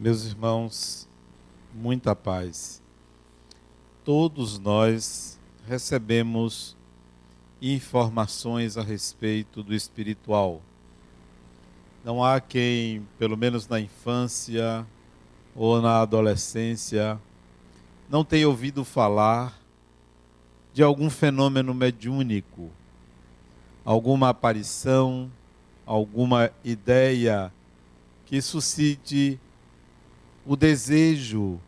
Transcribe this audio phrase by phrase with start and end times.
[0.00, 1.08] Meus irmãos,
[1.74, 2.80] muita paz.
[4.04, 5.36] Todos nós
[5.66, 6.76] recebemos
[7.60, 10.62] informações a respeito do espiritual.
[12.04, 14.86] Não há quem, pelo menos na infância
[15.52, 17.20] ou na adolescência,
[18.08, 19.60] não tenha ouvido falar
[20.72, 22.70] de algum fenômeno mediúnico,
[23.84, 25.28] alguma aparição,
[25.84, 27.52] alguma ideia
[28.26, 29.40] que suscite
[30.48, 31.60] o desejo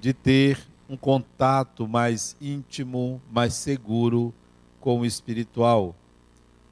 [0.00, 0.58] de ter
[0.90, 4.34] um contato mais íntimo, mais seguro
[4.80, 5.94] com o espiritual.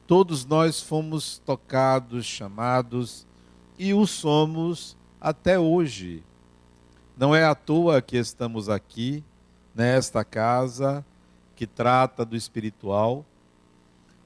[0.04, 3.24] Todos nós fomos tocados, chamados
[3.78, 6.24] e o somos até hoje.
[7.16, 9.22] Não é à toa que estamos aqui,
[9.72, 11.06] nesta casa
[11.54, 13.24] que trata do espiritual.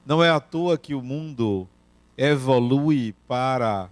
[0.03, 1.67] Não é à toa que o mundo
[2.17, 3.87] evolui para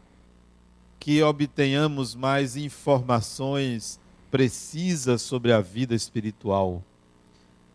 [1.00, 6.84] que obtenhamos mais informações precisas sobre a vida espiritual.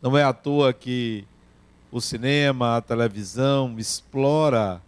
[0.00, 1.24] Não é à toa que
[1.90, 4.82] o cinema, a televisão explora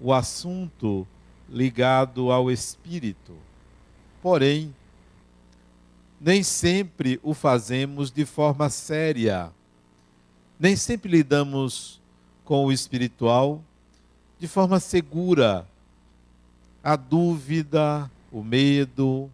[0.00, 1.06] o assunto
[1.48, 3.32] ligado ao espírito.
[4.22, 4.74] Porém,
[6.20, 9.50] nem sempre o fazemos de forma séria.
[10.58, 12.00] Nem sempre lidamos
[12.44, 13.62] com o espiritual
[14.38, 15.66] de forma segura,
[16.82, 19.30] a dúvida, o medo,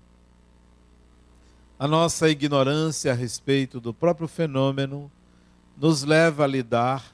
[1.78, 5.10] a nossa ignorância a respeito do próprio fenômeno
[5.76, 7.12] nos leva a lidar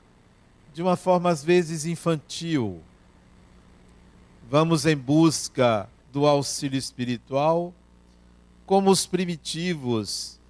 [0.73, 2.81] de uma forma às vezes infantil.
[4.51, 7.75] Vamos em busca do auxílio espiritual,
[8.65, 10.41] como os primitivos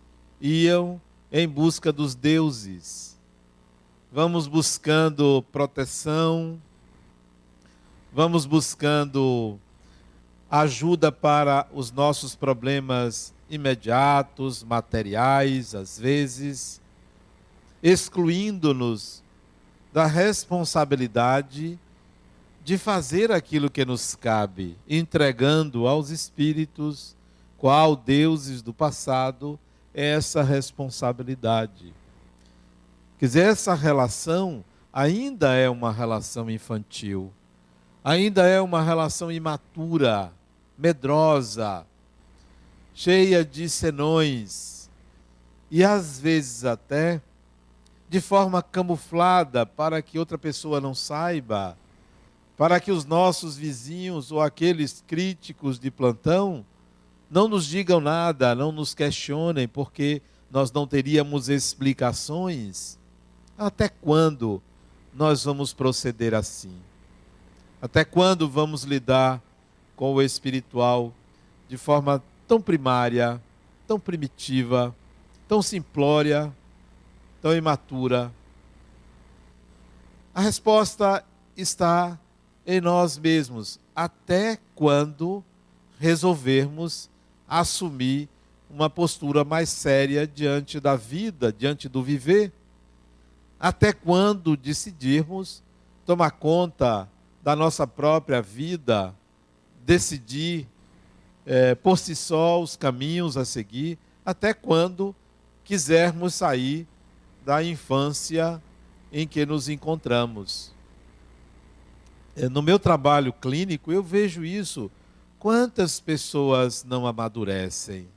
[0.41, 1.01] iam
[1.33, 3.19] em busca dos deuses.
[4.13, 6.61] Vamos buscando proteção,
[8.13, 9.59] vamos buscando
[10.61, 16.81] ajuda para os nossos problemas imediatos, materiais, às vezes,
[17.83, 19.21] excluindo-nos
[19.93, 21.77] da responsabilidade
[22.63, 27.17] de fazer aquilo que nos cabe, entregando aos espíritos,
[27.59, 29.59] qual deuses do passado,
[29.93, 31.93] essa responsabilidade.
[33.19, 37.33] Quer dizer, essa relação ainda é uma relação infantil,
[38.05, 40.33] ainda é uma relação imatura
[40.77, 41.87] medrosa,
[42.95, 44.91] cheia de senões
[45.71, 47.21] e às vezes até
[48.09, 51.77] de forma camuflada para que outra pessoa não saiba,
[52.57, 56.65] para que os nossos vizinhos ou aqueles críticos de plantão
[57.29, 62.97] não nos digam nada, não nos questionem, porque nós não teríamos explicações.
[63.59, 64.63] Até quando
[65.13, 66.77] nós vamos proceder assim?
[67.83, 69.43] Até quando vamos lidar
[69.97, 71.13] com o espiritual
[71.69, 73.41] de forma tão primária,
[73.87, 74.95] tão primitiva,
[75.49, 76.53] tão simplória,
[77.41, 78.33] tão imatura?
[80.35, 81.25] A resposta
[81.57, 82.19] está
[82.67, 85.45] em nós mesmos, até quando
[85.99, 87.09] resolvermos
[87.49, 88.29] assumir
[88.69, 92.53] uma postura mais séria diante da vida, diante do viver,
[93.61, 95.63] até quando decidirmos
[96.05, 97.09] tomar conta
[97.43, 99.15] da nossa própria vida,
[99.85, 100.67] decidir
[101.47, 105.15] é, por si só os caminhos a seguir, até quando
[105.63, 106.87] quisermos sair
[107.45, 108.63] da infância
[109.13, 110.73] em que nos encontramos.
[112.35, 114.91] É, no meu trabalho clínico, eu vejo isso.
[115.39, 118.09] Quantas pessoas não amadurecem?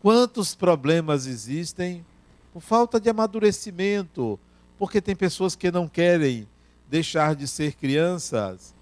[0.00, 2.04] Quantos problemas existem
[2.52, 4.40] por falta de amadurecimento?
[4.78, 6.48] Porque tem pessoas que não querem
[6.88, 8.74] deixar de ser crianças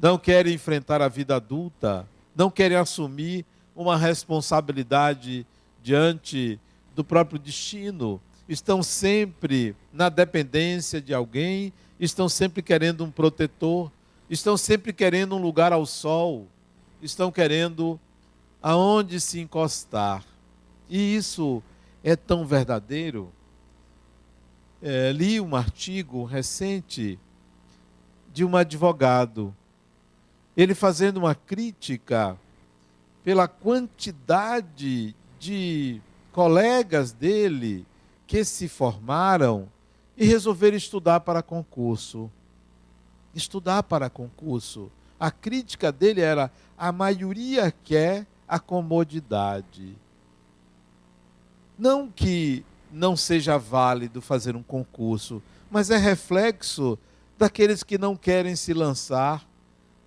[0.00, 3.44] não querem enfrentar a vida adulta, não querem assumir
[3.74, 5.46] uma responsabilidade
[5.82, 6.58] diante
[6.94, 13.90] do próprio destino, estão sempre na dependência de alguém, estão sempre querendo um protetor,
[14.30, 16.46] estão sempre querendo um lugar ao sol,
[17.02, 17.98] estão querendo
[18.62, 20.24] aonde se encostar.
[20.88, 21.62] E isso
[22.02, 23.32] é tão verdadeiro.
[24.80, 27.18] É, li um artigo recente
[28.32, 29.54] de um advogado
[30.58, 32.36] ele fazendo uma crítica
[33.22, 36.02] pela quantidade de
[36.32, 37.86] colegas dele
[38.26, 39.68] que se formaram
[40.16, 42.28] e resolveram estudar para concurso.
[43.32, 44.90] Estudar para concurso.
[45.20, 49.96] A crítica dele era: a maioria quer a comodidade.
[51.78, 55.40] Não que não seja válido fazer um concurso,
[55.70, 56.98] mas é reflexo
[57.38, 59.47] daqueles que não querem se lançar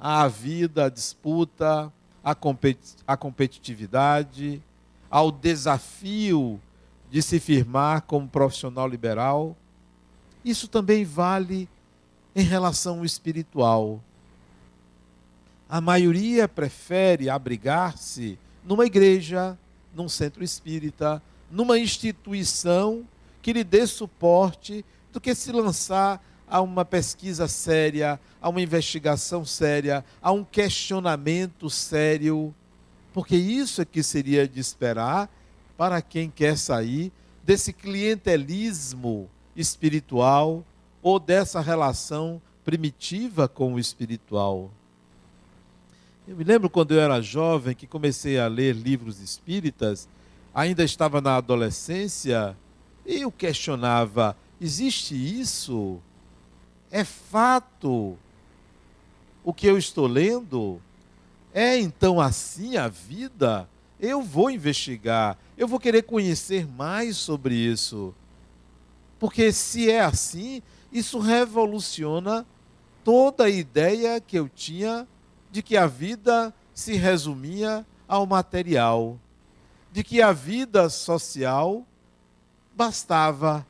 [0.02, 1.94] à vida, à disputa,
[2.24, 2.36] à,
[3.06, 4.62] à competitividade,
[5.12, 6.60] ao desafio
[7.12, 9.56] de se firmar como profissional liberal.
[10.44, 11.70] Isso também vale
[12.36, 14.02] em relação ao espiritual.
[15.70, 19.58] A maioria prefere abrigar-se numa igreja,
[19.94, 21.22] num centro espírita,
[21.52, 23.06] numa instituição
[23.42, 29.46] que lhe dê suporte, do que se lançar a uma pesquisa séria, a uma investigação
[29.46, 32.54] séria, a um questionamento sério.
[33.14, 35.30] Porque isso é que seria de esperar
[35.78, 37.10] para quem quer sair
[37.42, 40.66] desse clientelismo espiritual
[41.02, 44.70] ou dessa relação primitiva com o espiritual.
[46.28, 50.08] Eu me lembro quando eu era jovem que comecei a ler livros espíritas,
[50.54, 52.58] ainda estava na adolescência,
[53.06, 56.00] e eu questionava: existe isso?
[56.92, 58.18] É fato?
[59.44, 60.82] O que eu estou lendo?
[61.54, 63.68] É então assim a vida?
[64.00, 68.14] Eu vou investigar, eu vou querer conhecer mais sobre isso.
[69.20, 70.62] Porque se é assim,
[70.92, 72.46] isso revoluciona
[73.04, 75.08] toda a ideia que eu tinha
[75.52, 79.20] de que a vida se resumia ao material,
[79.92, 81.86] de que a vida social
[82.76, 83.66] bastava.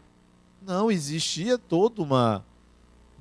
[0.61, 2.45] Não, existia toda uma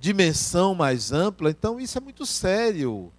[0.00, 3.12] dimensão mais ampla, então isso é muito sério.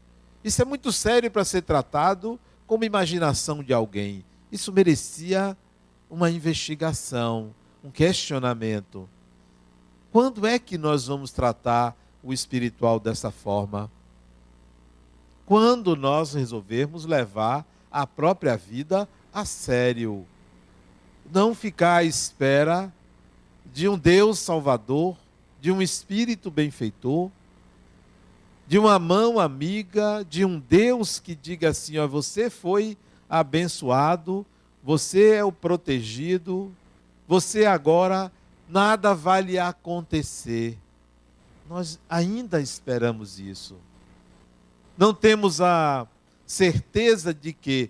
[0.43, 4.25] Isso é muito sério para ser tratado como imaginação de alguém.
[4.51, 5.55] Isso merecia
[6.09, 9.07] uma investigação, um questionamento.
[10.11, 13.89] Quando é que nós vamos tratar o espiritual dessa forma?
[15.51, 20.25] quando nós resolvermos levar a própria vida a sério.
[21.29, 22.89] Não ficar à espera
[23.65, 25.17] de um Deus salvador,
[25.61, 27.31] de um espírito benfeitor,
[28.67, 32.97] de uma mão amiga, de um Deus que diga assim: ó, você foi
[33.29, 34.45] abençoado,
[34.83, 36.69] você é o protegido,
[37.27, 38.29] você agora
[38.67, 40.77] nada vai lhe acontecer.
[41.69, 43.77] Nós ainda esperamos isso
[45.01, 46.05] não temos a
[46.45, 47.89] certeza de que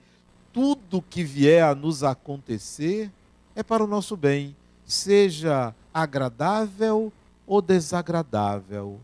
[0.53, 3.11] tudo que vier a nos acontecer
[3.53, 7.11] é para o nosso bem, seja agradável
[7.51, 8.97] ou desagradável,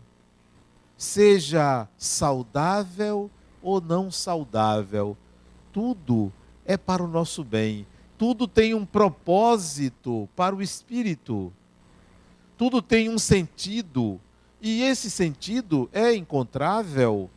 [0.96, 3.30] seja saudável
[3.60, 5.18] ou não saudável,
[5.70, 6.32] tudo
[6.64, 7.86] é para o nosso bem.
[8.16, 11.52] Tudo tem um propósito para o espírito.
[12.56, 14.18] Tudo tem um sentido.
[14.62, 17.28] E esse sentido é encontrável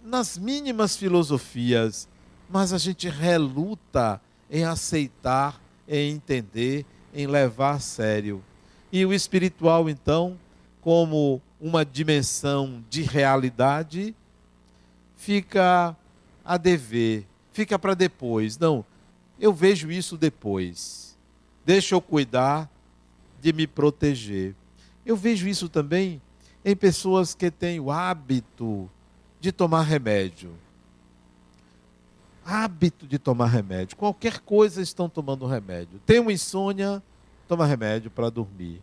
[0.00, 2.08] nas mínimas filosofias,
[2.48, 8.44] mas a gente reluta em aceitar, em entender, em levar a sério.
[8.92, 10.38] E o espiritual, então,
[10.80, 14.14] como uma dimensão de realidade,
[15.16, 15.96] fica
[16.44, 18.58] a dever, fica para depois.
[18.58, 18.84] Não,
[19.40, 21.16] eu vejo isso depois.
[21.64, 22.70] Deixa eu cuidar
[23.40, 24.54] de me proteger.
[25.04, 26.22] Eu vejo isso também
[26.64, 28.90] em pessoas que têm o hábito
[29.40, 30.52] de tomar remédio.
[32.44, 33.96] Hábito de tomar remédio.
[33.96, 36.00] Qualquer coisa estão tomando remédio.
[36.06, 37.02] Tem uma insônia,
[37.46, 38.82] toma remédio para dormir.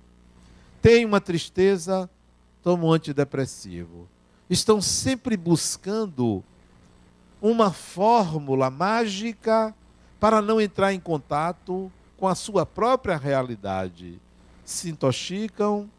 [0.82, 2.10] Tem uma tristeza,
[2.62, 4.08] toma um antidepressivo.
[4.50, 6.44] Estão sempre buscando
[7.42, 9.74] uma fórmula mágica
[10.20, 14.20] para não entrar em contato com a sua própria realidade.
[14.64, 15.90] Se intoxicam,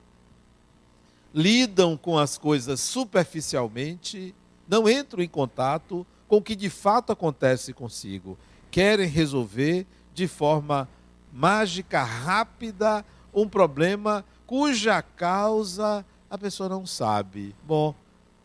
[1.35, 4.35] lidam com as coisas superficialmente
[4.69, 8.39] não entram em contato com o que de fato acontece consigo.
[8.71, 10.89] Querem resolver de forma
[11.35, 17.55] mágica, rápida, um problema cuja causa a pessoa não sabe.
[17.65, 17.95] Bom,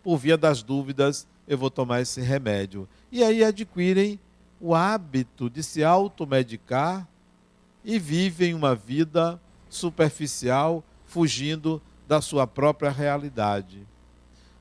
[0.04, 2.88] por via das dúvidas, eu vou tomar esse remédio.
[3.12, 4.20] E aí adquirem
[4.62, 7.08] o hábito de se automedicar
[7.84, 13.88] e vivem uma vida superficial, fugindo da sua própria realidade.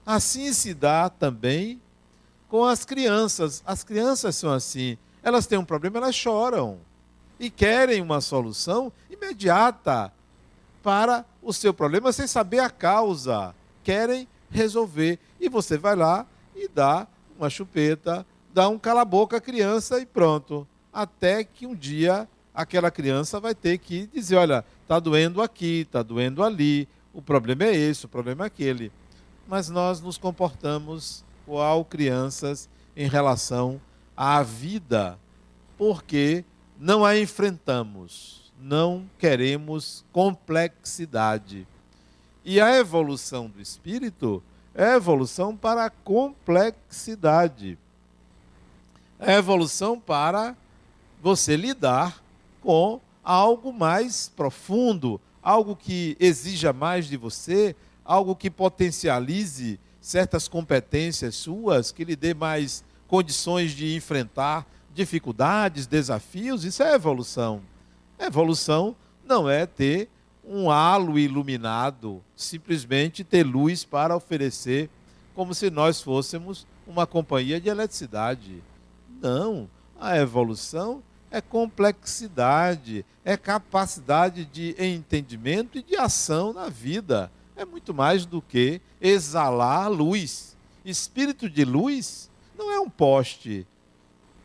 [0.06, 1.80] Assim se dá também
[2.48, 3.62] com as crianças.
[3.66, 4.96] As crianças são assim.
[5.22, 6.78] Elas têm um problema, elas choram.
[7.38, 10.12] E querem uma solução imediata
[10.82, 13.54] para o seu problema sem saber a causa.
[13.82, 15.18] Querem resolver.
[15.40, 17.06] E você vai lá e dá
[17.38, 20.66] uma chupeta, dá um cala-boca à criança e pronto.
[20.92, 26.02] Até que um dia aquela criança vai ter que dizer: olha, está doendo aqui, está
[26.02, 28.90] doendo ali, o problema é esse, o problema é aquele
[29.48, 33.80] mas nós nos comportamos igual crianças em relação
[34.14, 35.18] à vida,
[35.78, 36.44] porque
[36.78, 41.66] não a enfrentamos, não queremos complexidade.
[42.44, 44.42] E a evolução do espírito
[44.74, 47.76] é a evolução para a complexidade.
[49.18, 50.56] É evolução para
[51.20, 52.22] você lidar
[52.62, 61.34] com algo mais profundo, algo que exija mais de você, algo que potencialize certas competências
[61.34, 64.64] suas, que lhe dê mais condições de enfrentar
[64.98, 66.64] dificuldades, desafios.
[66.64, 67.62] Isso é evolução.
[68.18, 70.08] Evolução não é ter
[70.44, 74.90] um halo iluminado, simplesmente ter luz para oferecer,
[75.36, 78.60] como se nós fôssemos uma companhia de eletricidade.
[79.22, 79.70] Não.
[80.00, 81.00] A evolução
[81.30, 87.30] é complexidade, é capacidade de entendimento e de ação na vida.
[87.54, 90.56] É muito mais do que exalar luz.
[90.84, 93.64] Espírito de luz não é um poste.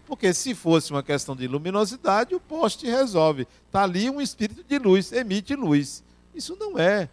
[0.05, 3.47] Porque se fosse uma questão de luminosidade, o poste resolve.
[3.67, 6.03] Está ali um espírito de luz, emite luz.
[6.35, 7.09] Isso não é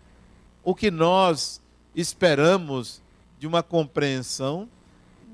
[0.63, 1.61] o que nós
[1.95, 3.01] esperamos
[3.39, 4.69] de uma compreensão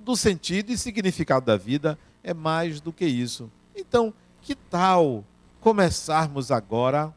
[0.05, 1.99] do sentido e significado da vida.
[2.23, 3.51] É mais do que isso.
[3.75, 5.25] Então, que tal
[5.61, 7.13] começarmos agora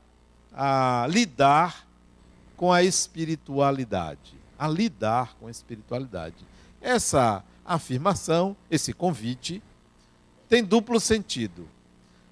[0.53, 1.87] a lidar
[2.55, 4.35] com a espiritualidade?
[4.57, 6.35] A lidar com a espiritualidade.
[6.81, 9.61] Essa afirmação, esse convite,
[10.49, 11.67] tem duplo sentido.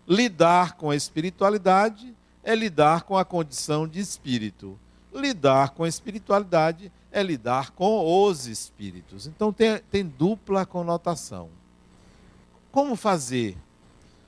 [0.07, 4.77] Lidar com a espiritualidade é lidar com a condição de espírito.
[5.13, 9.27] Lidar com a espiritualidade é lidar com os espíritos.
[9.27, 11.49] Então tem, tem dupla conotação.
[12.71, 13.57] Como fazer?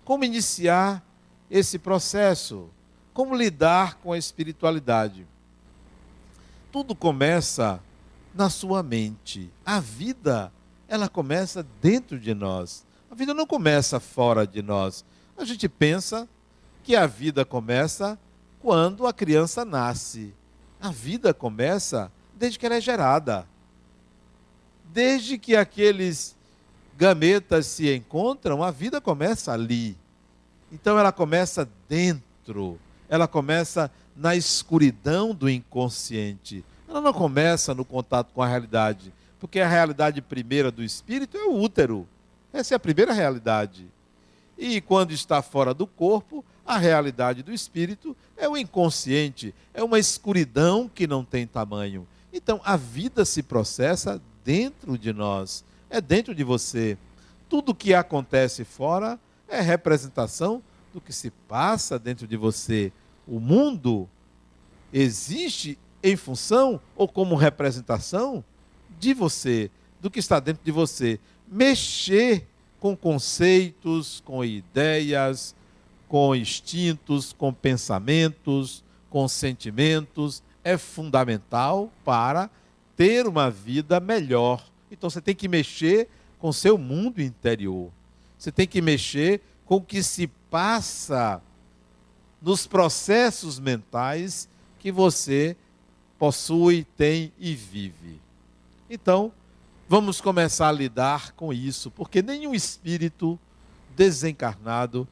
[0.05, 1.03] Como iniciar
[1.49, 2.69] esse processo?
[3.13, 5.25] Como lidar com a espiritualidade?
[6.71, 7.81] Tudo começa
[8.33, 9.51] na sua mente.
[9.65, 10.51] A vida,
[10.87, 12.85] ela começa dentro de nós.
[13.09, 15.03] A vida não começa fora de nós.
[15.37, 16.27] A gente pensa
[16.83, 18.17] que a vida começa
[18.61, 20.33] quando a criança nasce.
[20.79, 23.47] A vida começa desde que ela é gerada.
[24.85, 26.35] Desde que aqueles
[26.97, 29.97] gametas se encontram, a vida começa ali.
[30.71, 36.63] Então ela começa dentro, ela começa na escuridão do inconsciente.
[36.87, 41.45] Ela não começa no contato com a realidade, porque a realidade primeira do espírito é
[41.45, 42.07] o útero.
[42.51, 43.87] Essa é a primeira realidade.
[44.57, 49.99] E quando está fora do corpo, a realidade do espírito é o inconsciente, é uma
[49.99, 52.07] escuridão que não tem tamanho.
[52.31, 56.97] Então a vida se processa dentro de nós é dentro de você.
[57.49, 60.61] Tudo que acontece fora é representação
[60.93, 62.93] do que se passa dentro de você.
[63.27, 64.07] O mundo
[64.93, 68.43] existe em função ou como representação
[68.99, 71.19] de você, do que está dentro de você.
[71.51, 72.47] Mexer
[72.79, 75.55] com conceitos, com ideias,
[76.07, 82.49] com instintos, com pensamentos, com sentimentos é fundamental para
[82.95, 86.07] ter uma vida melhor então você tem que mexer
[86.39, 87.91] com seu mundo interior.
[88.37, 91.41] Você tem que mexer com o que se passa
[92.41, 94.47] nos processos mentais
[94.79, 95.55] que você
[96.17, 98.19] possui, tem e vive.
[98.89, 99.31] Então,
[99.89, 103.39] vamos começar a lidar com isso, porque nenhum espírito
[103.95, 105.07] desencarnado,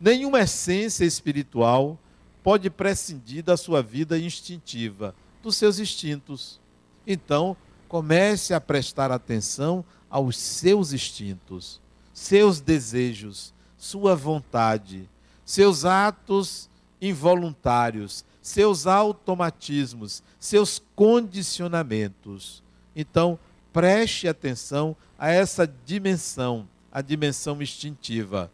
[0.00, 1.98] nenhuma essência espiritual
[2.42, 6.58] pode prescindir da sua vida instintiva, dos seus instintos.
[7.06, 7.54] Então,
[7.86, 11.78] comece a prestar atenção aos seus instintos,
[12.14, 15.10] seus desejos, sua vontade,
[15.44, 16.70] seus atos
[17.02, 22.62] involuntários, seus automatismos, seus condicionamentos.
[22.96, 23.38] Então,
[23.72, 28.50] preste atenção a essa dimensão, a dimensão instintiva,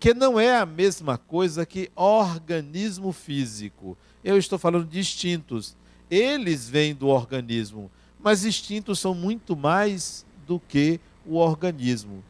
[0.00, 3.96] que não é a mesma coisa que organismo físico.
[4.24, 5.76] Eu estou falando de instintos.
[6.10, 12.22] Eles vêm do organismo, mas instintos são muito mais do que o organismo.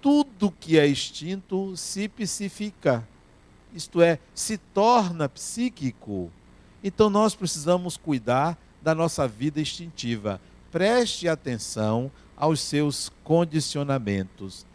[0.00, 3.06] Tudo que é instinto se psifica,
[3.74, 6.30] isto é, se torna psíquico.
[6.82, 10.40] Então nós precisamos cuidar da nossa vida instintiva.
[10.76, 14.66] Preste atenção aos seus condicionamentos.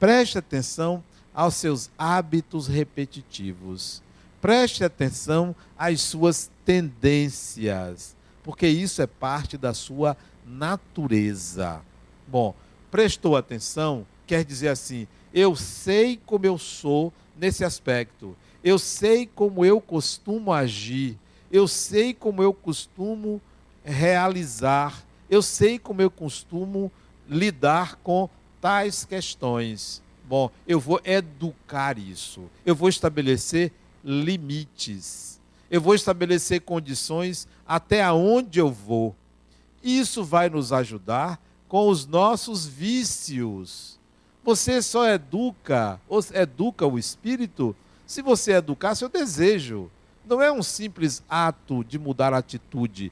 [0.00, 1.04] Preste atenção
[1.34, 4.02] aos seus hábitos repetitivos.
[4.40, 11.80] Preste atenção às suas tendências porque isso é parte da sua natureza.
[12.26, 12.54] Bom,
[12.90, 19.64] prestou atenção, quer dizer assim, eu sei como eu sou nesse aspecto, eu sei como
[19.64, 21.18] eu costumo agir,
[21.50, 23.40] eu sei como eu costumo
[23.84, 26.92] realizar, eu sei como eu costumo
[27.28, 28.28] lidar com
[28.60, 30.00] tais questões.
[30.28, 33.72] Bom, eu vou educar isso, eu vou estabelecer
[34.04, 35.32] limites
[35.72, 39.16] eu vou estabelecer condições até aonde eu vou.
[39.82, 43.98] Isso vai nos ajudar com os nossos vícios.
[44.44, 45.98] Você só educa,
[46.34, 47.74] educa o espírito
[48.06, 49.90] se você educar seu desejo.
[50.26, 53.10] Não é um simples ato de mudar a atitude,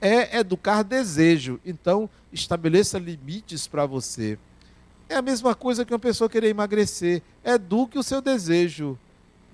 [0.00, 1.60] é educar desejo.
[1.64, 4.38] Então, estabeleça limites para você.
[5.08, 7.22] É a mesma coisa que uma pessoa querer emagrecer.
[7.44, 8.98] Eduque o seu desejo.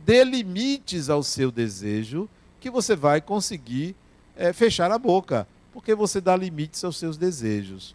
[0.04, 3.94] Dê limites ao seu desejo, que você vai conseguir
[4.37, 7.94] é, fechar a boca, porque você dá limites aos seus desejos.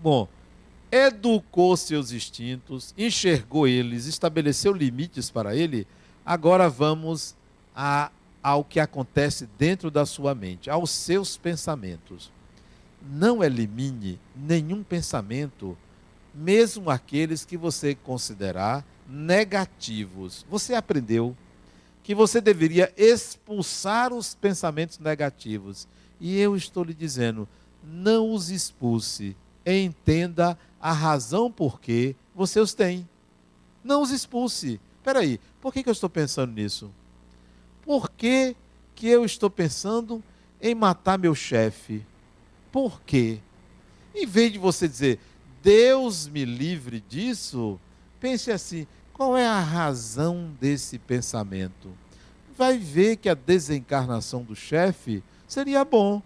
[0.00, 0.28] Bom,
[0.90, 5.86] educou seus instintos, enxergou eles, estabeleceu limites para ele,
[6.24, 7.34] agora vamos
[7.74, 8.10] a,
[8.42, 12.32] ao que acontece dentro da sua mente, aos seus pensamentos.
[13.00, 15.76] Não elimine nenhum pensamento,
[16.34, 20.44] mesmo aqueles que você considerar negativos.
[20.50, 21.36] Você aprendeu
[22.02, 25.86] que você deveria expulsar os pensamentos negativos.
[26.20, 27.48] E eu estou lhe dizendo,
[27.82, 29.36] não os expulse.
[29.64, 33.08] Entenda a razão por que você os tem.
[33.84, 34.80] Não os expulse.
[34.98, 36.90] Espera aí, por que, que eu estou pensando nisso?
[37.92, 38.56] Por que,
[38.94, 40.24] que eu estou pensando
[40.62, 42.02] em matar meu chefe?
[42.72, 43.38] Por quê?
[44.14, 45.20] Em vez de você dizer,
[45.62, 47.78] Deus me livre disso,
[48.18, 51.90] pense assim: qual é a razão desse pensamento?
[52.56, 56.22] Vai ver que a desencarnação do chefe seria bom.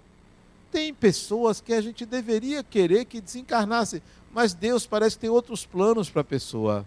[0.71, 4.01] Tem pessoas que a gente deveria querer que desencarnasse,
[4.33, 6.87] mas Deus parece que tem outros planos para a pessoa.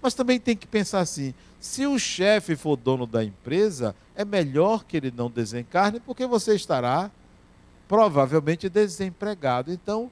[0.00, 4.84] Mas também tem que pensar assim: se o chefe for dono da empresa, é melhor
[4.84, 7.10] que ele não desencarne, porque você estará
[7.88, 9.72] provavelmente desempregado.
[9.72, 10.10] Então,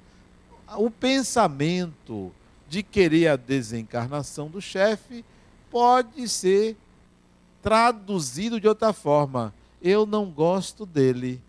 [0.76, 2.32] o pensamento
[2.68, 5.24] de querer a desencarnação do chefe
[5.70, 6.76] pode ser
[7.62, 9.54] traduzido de outra forma.
[9.82, 11.40] Eu não gosto dele.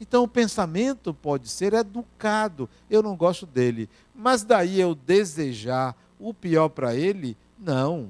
[0.00, 2.68] Então o pensamento pode ser educado.
[2.88, 3.88] Eu não gosto dele.
[4.14, 7.36] Mas daí eu desejar o pior para ele?
[7.60, 8.08] Não.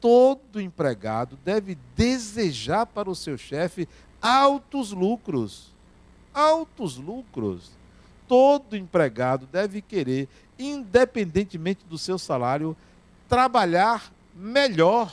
[0.00, 3.88] Todo empregado deve desejar para o seu chefe
[4.20, 5.72] altos lucros.
[6.32, 7.70] Altos lucros.
[8.28, 10.28] Todo empregado deve querer,
[10.58, 12.76] independentemente do seu salário,
[13.28, 15.12] trabalhar melhor,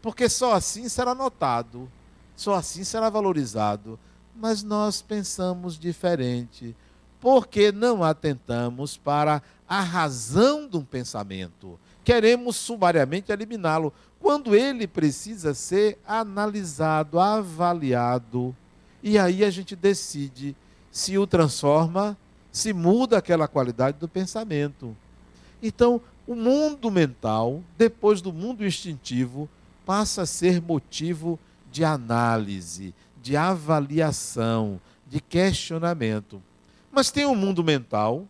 [0.00, 1.90] porque só assim será notado,
[2.36, 3.98] só assim será valorizado.
[4.34, 6.74] Mas nós pensamos diferente,
[7.20, 11.78] porque não atentamos para a razão de um pensamento.
[12.04, 18.54] Queremos sumariamente eliminá-lo, quando ele precisa ser analisado, avaliado.
[19.02, 20.54] E aí a gente decide
[20.90, 22.16] se o transforma,
[22.52, 24.96] se muda aquela qualidade do pensamento.
[25.62, 29.48] Então, o mundo mental, depois do mundo instintivo,
[29.84, 31.38] passa a ser motivo
[31.70, 36.42] de análise, de avaliação, de questionamento.
[36.92, 38.26] Mas tem um mundo mental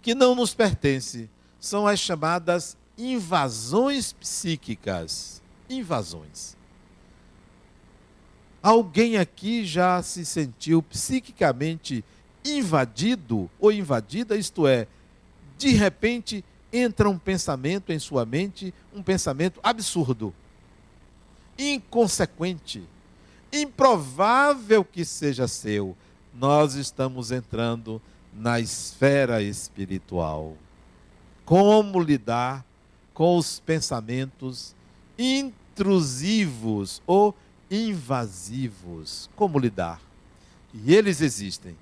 [0.00, 1.28] que não nos pertence.
[1.60, 5.40] São as chamadas invasões psíquicas.
[5.68, 6.56] Invasões.
[8.62, 12.04] Alguém aqui já se sentiu psiquicamente
[12.44, 14.86] invadido ou invadida, isto é,
[15.56, 20.34] de repente entra um pensamento em sua mente, um pensamento absurdo,
[21.58, 22.82] inconsequente,
[23.52, 25.96] improvável que seja seu.
[26.34, 28.00] Nós estamos entrando
[28.32, 30.56] na esfera espiritual.
[31.48, 32.62] Como lidar
[33.14, 34.76] com os pensamentos
[35.18, 37.34] intrusivos ou
[37.70, 39.30] invasivos?
[39.34, 39.98] Como lidar?
[40.74, 41.74] E eles existem.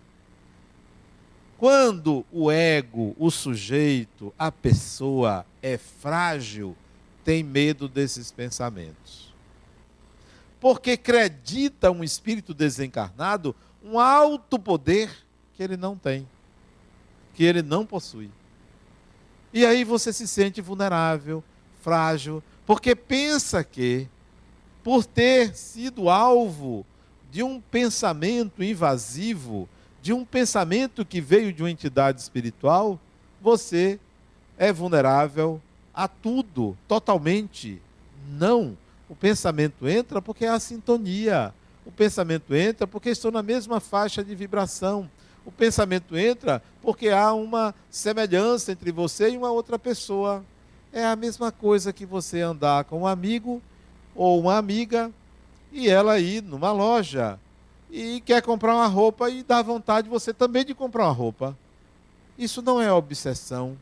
[1.59, 6.77] Quando o ego, o sujeito, a pessoa é frágil,
[7.25, 9.35] tem medo desses pensamentos.
[10.61, 13.53] Porque acredita um espírito desencarnado
[13.83, 15.11] um alto poder
[15.55, 16.25] que ele não tem,
[17.35, 18.31] que ele não possui.
[19.53, 21.43] E aí você se sente vulnerável,
[21.83, 24.09] frágil, porque pensa que,
[24.83, 26.85] por ter sido alvo
[27.31, 29.69] de um pensamento invasivo,
[30.03, 32.99] de um pensamento que veio de uma entidade espiritual,
[33.41, 33.99] você
[34.59, 35.61] é vulnerável
[35.95, 37.81] a tudo, totalmente.
[38.29, 38.77] Não.
[39.09, 41.55] O pensamento entra porque é a sintonia.
[41.85, 45.09] O pensamento entra porque estou na mesma faixa de vibração.
[45.47, 50.45] O pensamento entra porque há uma semelhança entre você e uma outra pessoa.
[50.93, 53.63] É a mesma coisa que você andar com um amigo
[54.13, 55.13] ou uma amiga
[55.71, 57.39] e ela ir numa loja
[57.89, 61.57] e quer comprar uma roupa e dá vontade você também de comprar uma roupa.
[62.37, 63.79] Isso não é obsessão.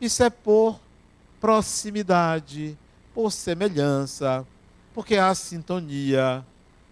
[0.00, 0.80] Isso é por
[1.40, 2.78] proximidade,
[3.14, 4.46] por semelhança,
[4.94, 6.44] porque há sintonia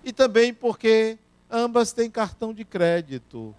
[0.04, 1.18] e também porque
[1.50, 3.54] ambas têm cartão de crédito,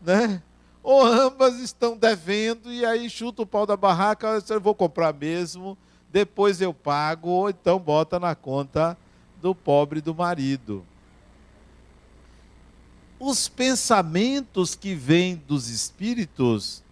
[0.00, 0.42] né?
[0.86, 5.76] ou ambas estão devendo e aí chuta o pau da barraca, eu vou comprar mesmo,
[6.12, 8.96] depois eu pago, ou então bota na conta
[9.42, 10.86] do pobre do marido.
[13.18, 16.84] Os pensamentos que vêm dos espíritos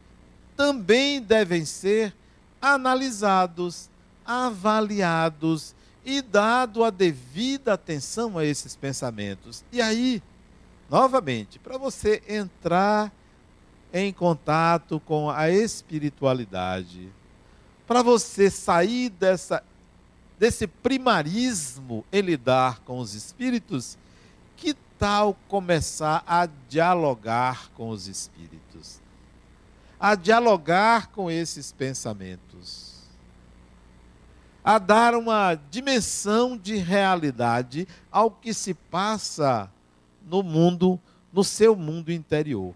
[0.56, 2.12] também devem ser
[2.60, 3.88] analisados,
[4.26, 5.72] avaliados
[6.04, 9.62] e dado a devida atenção a esses pensamentos.
[9.70, 10.20] E aí,
[10.90, 13.12] novamente, para você entrar
[13.92, 17.12] em contato com a espiritualidade,
[17.86, 19.62] para você sair dessa
[20.36, 23.96] desse primarismo em lidar com os espíritos,
[24.56, 29.00] que tal começar a dialogar com os espíritos?
[29.98, 32.94] A dialogar com esses pensamentos
[34.64, 39.70] a dar uma dimensão de realidade ao que se passa
[40.26, 40.98] no mundo,
[41.32, 42.74] no seu mundo interior.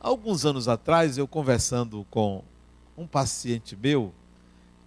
[0.00, 2.42] Alguns anos atrás, eu conversando com
[2.96, 4.12] um paciente meu,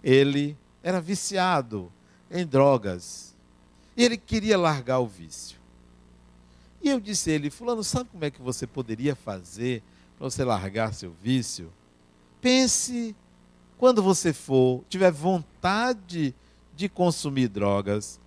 [0.02, 1.92] ele era viciado
[2.30, 3.34] em drogas.
[3.96, 5.58] E ele queria largar o vício.
[6.80, 9.82] E eu disse a ele, fulano, sabe como é que você poderia fazer
[10.16, 11.72] para você largar seu vício?
[12.40, 13.16] Pense
[13.76, 16.34] quando você for, tiver vontade
[16.76, 18.20] de consumir drogas,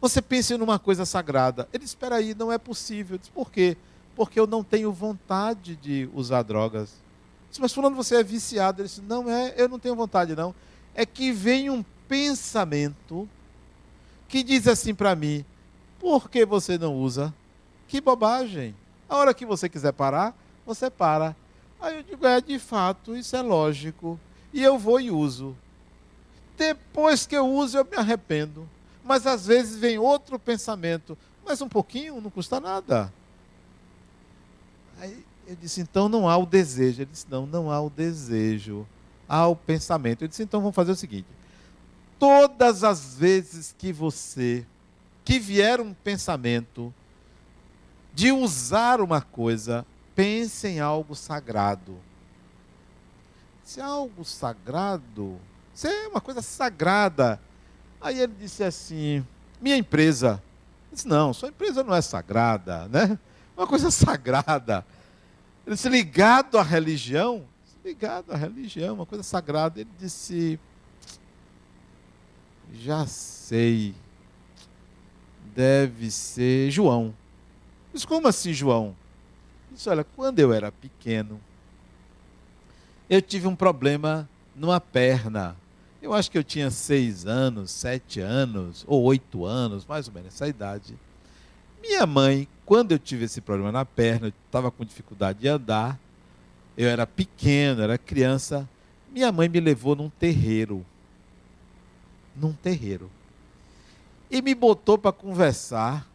[0.00, 1.68] você pense numa coisa sagrada.
[1.72, 3.14] Ele disse, espera aí, não é possível.
[3.14, 3.76] Eu disse, por quê?
[4.14, 6.90] Porque eu não tenho vontade de usar drogas.
[6.90, 8.80] Eu disse, mas falando você é viciado.
[8.80, 10.54] Ele disse, não é, eu não tenho vontade não.
[10.94, 13.28] É que vem um pensamento
[14.28, 15.44] que diz assim para mim,
[15.98, 17.34] por que você não usa?
[17.86, 18.74] Que bobagem.
[19.08, 21.34] A hora que você quiser parar, você para.
[21.80, 24.18] Aí eu digo, é, de fato, isso é lógico
[24.52, 25.56] e eu vou e uso.
[26.56, 28.68] Depois que eu uso, eu me arrependo.
[29.08, 33.12] Mas às vezes vem outro pensamento, mas um pouquinho não custa nada.
[35.00, 37.02] Aí eu disse, então não há o desejo.
[37.02, 38.86] Ele disse, não, não há o desejo,
[39.28, 40.22] há o pensamento.
[40.22, 41.26] Eu disse, então vamos fazer o seguinte:
[42.18, 44.66] todas as vezes que você,
[45.24, 46.92] que vier um pensamento
[48.12, 51.98] de usar uma coisa, pense em algo sagrado
[53.68, 55.38] se algo sagrado,
[55.74, 57.38] se é uma coisa sagrada.
[58.00, 59.24] Aí ele disse assim:
[59.60, 60.42] minha empresa.
[60.90, 63.18] Eu disse, não, sua empresa não é sagrada, né?
[63.56, 64.84] Uma coisa sagrada.
[65.66, 67.44] Ele disse, ligado à religião?
[67.84, 69.80] Ligado à religião, uma coisa sagrada.
[69.80, 70.58] Ele disse,
[72.72, 73.94] já sei.
[75.54, 77.14] Deve ser João.
[77.88, 78.96] Eu disse, como assim, João?
[79.66, 81.40] Ele disse, olha, quando eu era pequeno,
[83.10, 85.56] eu tive um problema numa perna.
[86.00, 90.34] Eu acho que eu tinha seis anos, sete anos, ou oito anos, mais ou menos
[90.34, 90.94] essa idade.
[91.82, 95.98] Minha mãe, quando eu tive esse problema na perna, eu estava com dificuldade de andar,
[96.76, 98.68] eu era pequeno, era criança,
[99.10, 100.84] minha mãe me levou num terreiro.
[102.36, 103.10] Num terreiro.
[104.30, 106.06] E me botou para conversar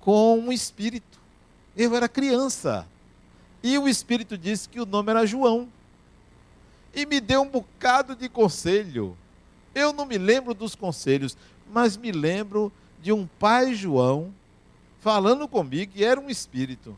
[0.00, 1.18] com um espírito.
[1.76, 2.86] Eu era criança.
[3.62, 5.68] E o Espírito disse que o nome era João.
[6.94, 9.16] E me deu um bocado de conselho.
[9.74, 11.36] Eu não me lembro dos conselhos,
[11.70, 14.34] mas me lembro de um pai João
[15.00, 16.96] falando comigo e era um espírito.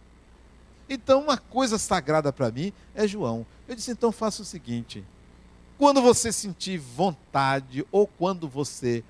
[0.88, 3.46] Então, uma coisa sagrada para mim é João.
[3.68, 5.04] Eu disse: então faça o seguinte:
[5.78, 9.04] quando você sentir vontade ou quando você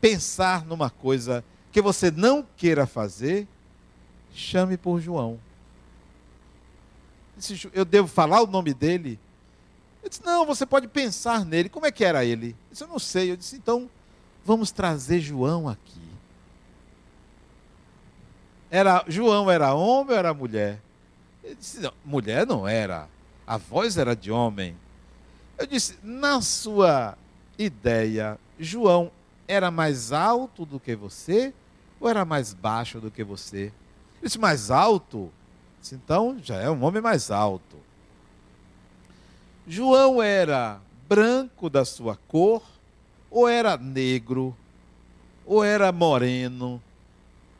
[0.00, 3.46] pensar numa coisa que você não queira fazer,
[4.34, 5.38] chame por João
[7.72, 9.18] eu devo falar o nome dele?
[10.02, 11.68] Eu disse, não, você pode pensar nele.
[11.68, 12.48] Como é que era ele?
[12.48, 13.30] Eu disse, eu não sei.
[13.30, 13.88] Eu disse, então,
[14.44, 16.00] vamos trazer João aqui.
[18.70, 20.80] Era, João era homem ou era mulher?
[21.44, 23.08] Ele disse, não, mulher não era.
[23.46, 24.76] A voz era de homem.
[25.58, 27.16] Eu disse, na sua
[27.58, 29.12] ideia, João
[29.46, 31.52] era mais alto do que você
[32.00, 33.64] ou era mais baixo do que você?
[33.64, 33.72] Ele
[34.22, 35.30] disse, mais alto?
[35.92, 37.76] Então já é um homem mais alto.
[39.66, 42.62] João era branco da sua cor,
[43.30, 44.56] ou era negro,
[45.46, 46.82] ou era moreno.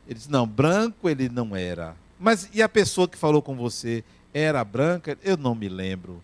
[0.07, 1.97] Ele disse: Não, branco ele não era.
[2.19, 5.19] Mas e a pessoa que falou com você era branca?
[5.23, 6.23] Eu não me lembro.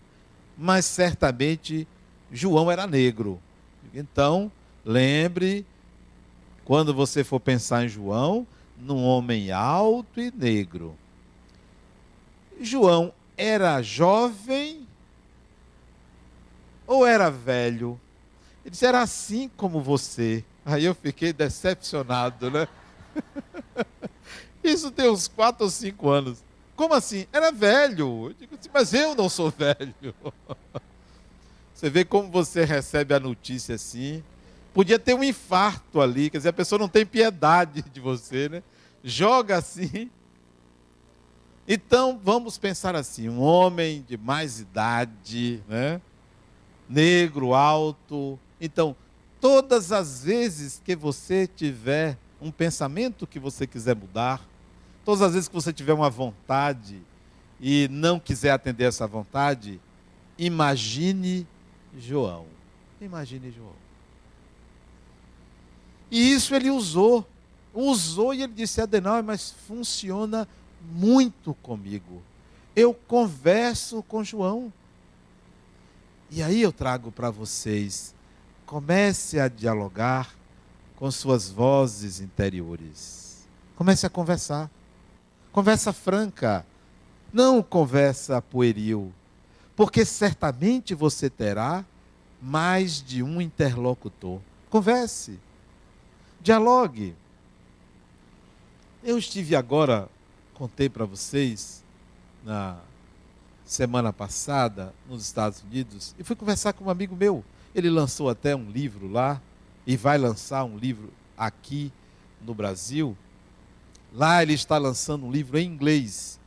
[0.57, 1.87] Mas certamente
[2.31, 3.39] João era negro.
[3.93, 4.51] Então,
[4.85, 5.65] lembre,
[6.65, 8.45] quando você for pensar em João,
[8.77, 10.95] num homem alto e negro.
[12.61, 14.78] João era jovem
[16.89, 18.01] ou era velho?
[18.65, 20.43] Ele disse, era assim como você.
[20.65, 22.67] Aí eu fiquei decepcionado, né?
[24.63, 26.43] Isso tem uns quatro ou cinco anos.
[26.75, 27.27] como assim?
[27.31, 28.29] Era velho.
[28.29, 29.93] Eu digo assim, mas eu não sou velho.
[31.75, 34.21] Você vê como você recebe a notícia assim.
[34.73, 38.63] Podia ter um infarto ali, quer dizer, a pessoa não tem piedade de você, né?
[39.01, 40.11] Joga assim.
[41.65, 46.01] Então, vamos pensar assim: um homem de mais idade, né?
[46.89, 48.39] Negro, alto.
[48.59, 48.95] Então,
[49.39, 54.41] todas as vezes que você tiver um pensamento que você quiser mudar,
[55.05, 57.01] todas as vezes que você tiver uma vontade
[57.59, 59.79] e não quiser atender essa vontade,
[60.37, 61.45] imagine
[61.97, 62.45] João.
[62.99, 63.75] Imagine João.
[66.11, 67.27] E isso ele usou.
[67.73, 70.47] Usou e ele disse: Adenauer, mas funciona
[70.91, 72.21] muito comigo.
[72.75, 74.73] Eu converso com João.
[76.31, 78.13] E aí eu trago para vocês:
[78.65, 80.35] comece a dialogar
[80.95, 83.47] com suas vozes interiores.
[83.75, 84.69] Comece a conversar.
[85.51, 86.65] Conversa franca.
[87.31, 89.13] Não conversa pueril
[89.79, 91.85] porque certamente você terá
[92.41, 94.41] mais de um interlocutor.
[94.69, 95.39] Converse,
[96.41, 97.15] dialogue.
[99.01, 100.09] Eu estive agora,
[100.53, 101.81] contei para vocês,
[102.43, 102.77] na
[103.69, 107.43] semana passada, nos Estados Unidos, e fui conversar com um amigo meu.
[107.75, 109.39] Ele lançou até um livro lá,
[109.85, 111.91] e vai lançar um livro aqui
[112.41, 113.17] no Brasil.
[114.13, 116.39] Lá ele está lançando um livro em inglês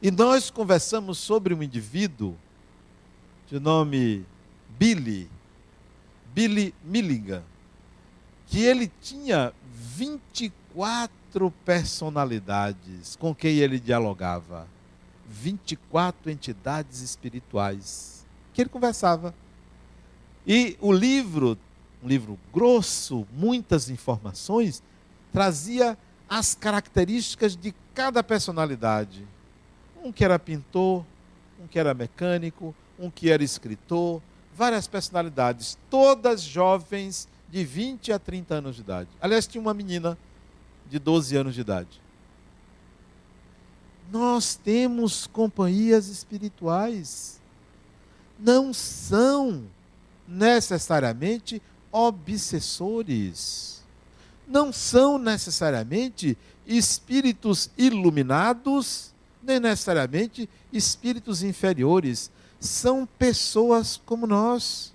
[0.00, 2.36] e nós conversamos sobre um indivíduo
[3.48, 4.24] de nome
[4.78, 5.28] Billy,
[6.32, 7.42] Billy Milligan,
[8.46, 14.68] que ele tinha 24 personalidades com quem ele dialogava.
[15.28, 19.34] 24 entidades espirituais que ele conversava.
[20.46, 21.58] E o livro,
[22.02, 24.82] um livro grosso, muitas informações,
[25.32, 25.96] trazia
[26.28, 29.26] as características de cada personalidade
[30.02, 31.04] um que era pintor,
[31.60, 34.22] um que era mecânico, um que era escritor,
[34.54, 39.08] várias personalidades, todas jovens de 20 a 30 anos de idade.
[39.20, 40.16] Aliás, tinha uma menina
[40.88, 42.00] de 12 anos de idade.
[44.10, 47.40] Nós temos companhias espirituais.
[48.38, 49.64] Não são
[50.26, 53.82] necessariamente obsessores.
[54.46, 59.12] Não são necessariamente espíritos iluminados
[59.48, 64.92] nem necessariamente espíritos inferiores, são pessoas como nós.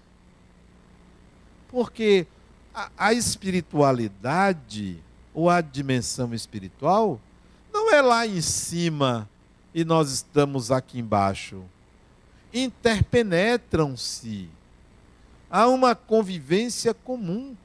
[1.70, 2.28] Porque
[2.74, 5.00] a, a espiritualidade,
[5.34, 7.20] ou a dimensão espiritual,
[7.74, 9.28] não é lá em cima
[9.74, 11.64] e nós estamos aqui embaixo.
[12.54, 14.48] Interpenetram-se.
[15.50, 17.58] Há uma convivência comum.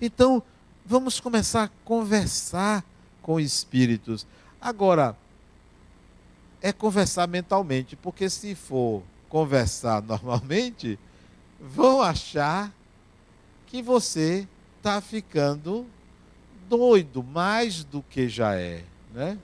[0.00, 0.42] Então,
[0.86, 2.84] vamos começar a conversar
[3.20, 4.26] com espíritos.
[4.60, 5.16] Agora,
[6.62, 10.98] é conversar mentalmente, porque se for conversar normalmente,
[11.60, 12.72] vão achar
[13.66, 14.46] que você
[14.78, 15.86] está ficando
[16.68, 19.38] doido mais do que já é, né?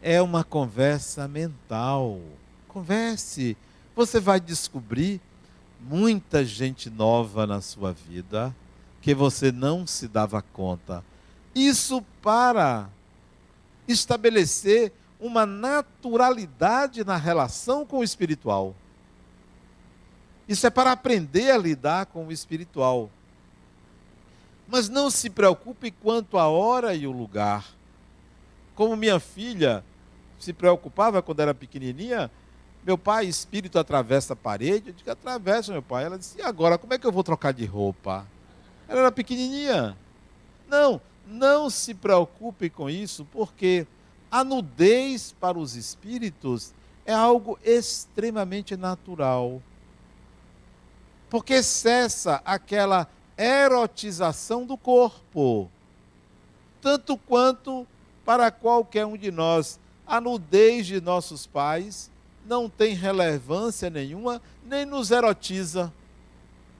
[0.00, 2.20] É uma conversa mental.
[2.68, 3.56] Converse.
[3.96, 5.20] Você vai descobrir
[5.80, 8.54] muita gente nova na sua vida
[9.00, 11.04] que você não se dava conta.
[11.54, 12.88] Isso para
[13.86, 18.74] estabelecer uma naturalidade na relação com o espiritual.
[20.48, 23.10] Isso é para aprender a lidar com o espiritual.
[24.66, 27.77] Mas não se preocupe quanto à hora e o lugar.
[28.78, 29.84] Como minha filha
[30.38, 32.30] se preocupava quando era pequenininha,
[32.86, 36.04] meu pai, espírito atravessa a parede, eu digo, atravessa, meu pai.
[36.04, 38.24] Ela disse, e agora, como é que eu vou trocar de roupa?
[38.88, 39.98] Ela era pequenininha.
[40.68, 43.84] Não, não se preocupe com isso, porque
[44.30, 46.72] a nudez para os espíritos
[47.04, 49.60] é algo extremamente natural.
[51.28, 55.68] Porque cessa aquela erotização do corpo.
[56.80, 57.84] Tanto quanto
[58.28, 62.10] para qualquer um de nós, a nudez de nossos pais
[62.46, 65.90] não tem relevância nenhuma, nem nos erotiza.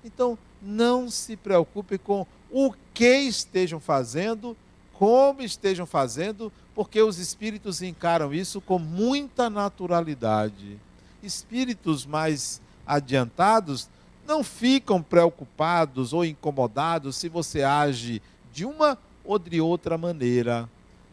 [0.05, 4.55] Então, não se preocupe com o que estejam fazendo,
[4.93, 10.79] como estejam fazendo, porque os espíritos encaram isso com muita naturalidade.
[11.23, 13.89] Espíritos mais adiantados
[14.27, 18.21] não ficam preocupados ou incomodados se você age
[18.53, 20.69] de uma ou de outra maneira.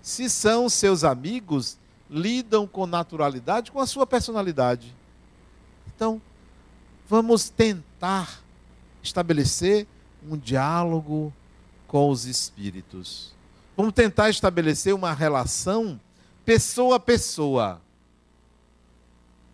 [0.05, 4.95] Se são seus amigos, lidam com naturalidade com a sua personalidade.
[5.87, 6.21] Então,
[7.09, 8.39] vamos tentar
[9.01, 9.87] estabelecer
[10.29, 11.33] um diálogo
[11.87, 13.33] com os espíritos.
[13.75, 15.99] Vamos tentar estabelecer uma relação
[16.45, 17.81] pessoa a pessoa.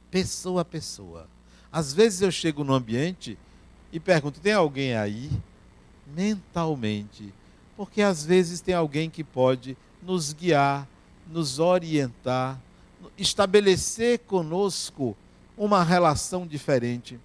[0.09, 1.29] Pessoa a pessoa.
[1.71, 3.37] Às vezes eu chego no ambiente
[3.89, 5.31] e pergunto: tem alguém aí?
[6.13, 7.33] Mentalmente.
[7.77, 10.87] Porque às vezes tem alguém que pode nos guiar,
[11.27, 12.59] nos orientar,
[13.17, 15.15] estabelecer conosco
[15.57, 17.19] uma relação diferente.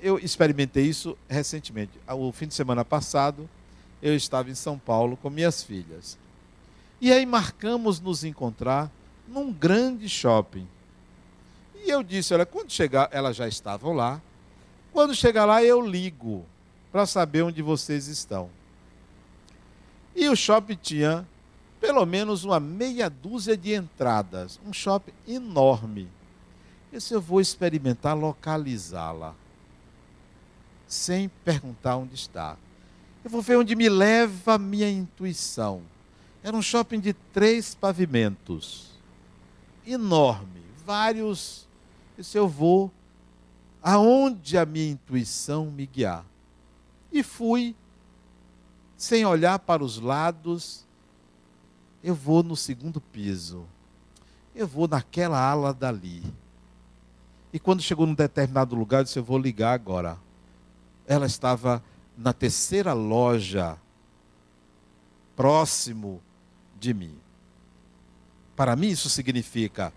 [0.00, 1.92] Eu experimentei isso recentemente.
[2.08, 3.48] O fim de semana passado,
[4.02, 6.18] eu estava em São Paulo com minhas filhas.
[7.00, 8.90] E aí marcamos nos encontrar
[9.26, 10.66] num grande shopping.
[11.84, 14.20] E eu disse, olha, quando chegar, elas já estavam lá.
[14.92, 16.44] Quando chegar lá, eu ligo
[16.90, 18.50] para saber onde vocês estão.
[20.14, 21.26] E o shopping tinha
[21.80, 24.60] pelo menos uma meia dúzia de entradas.
[24.66, 26.08] Um shopping enorme.
[26.92, 29.34] Esse eu vou experimentar localizá-la.
[30.86, 32.56] Sem perguntar onde está.
[33.24, 35.82] Eu vou ver onde me leva a minha intuição.
[36.42, 38.90] Era um shopping de três pavimentos.
[39.86, 40.62] Enorme.
[40.84, 41.68] Vários.
[42.16, 42.90] Esse eu vou
[43.82, 46.24] aonde a minha intuição me guiar.
[47.10, 47.74] E fui,
[48.96, 50.84] sem olhar para os lados,
[52.02, 53.64] eu vou no segundo piso.
[54.54, 56.22] Eu vou naquela ala dali.
[57.52, 60.18] E quando chegou num determinado lugar, eu disse: Eu vou ligar agora.
[61.06, 61.82] Ela estava
[62.16, 63.78] na terceira loja,
[65.34, 66.20] próximo
[66.78, 67.16] de mim.
[68.54, 69.92] Para mim, isso significa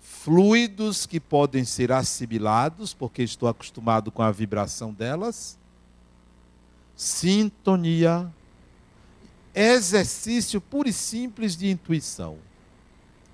[0.00, 5.58] fluidos que podem ser assimilados, porque estou acostumado com a vibração delas,
[6.94, 8.30] sintonia,
[9.54, 12.38] exercício puro e simples de intuição.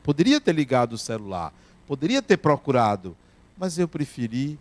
[0.03, 1.53] Poderia ter ligado o celular,
[1.87, 3.17] poderia ter procurado,
[3.57, 4.59] mas eu preferi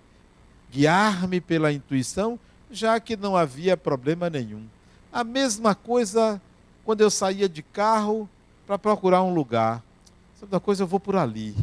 [0.72, 2.40] guiar-me pela intuição,
[2.72, 4.66] já que não havia problema nenhum.
[5.14, 6.42] A mesma coisa
[6.86, 8.30] quando eu saía de carro
[8.66, 9.84] para procurar um lugar.
[10.40, 10.84] Sabe uma coisa?
[10.84, 11.56] Eu vou por ali,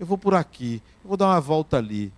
[0.00, 2.12] eu vou por aqui, eu vou dar uma volta ali,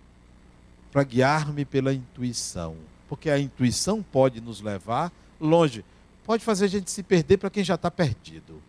[0.91, 2.75] para guiar-me pela intuição.
[3.09, 5.83] Porque a intuição pode nos levar longe
[6.25, 8.61] pode fazer a gente se perder para quem já está perdido.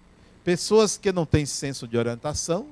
[0.44, 2.68] Pessoas que não têm senso de orientação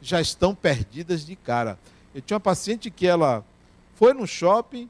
[0.00, 1.78] já estão perdidas de cara.
[2.14, 3.44] Eu tinha uma paciente que ela
[3.94, 4.88] foi no shopping,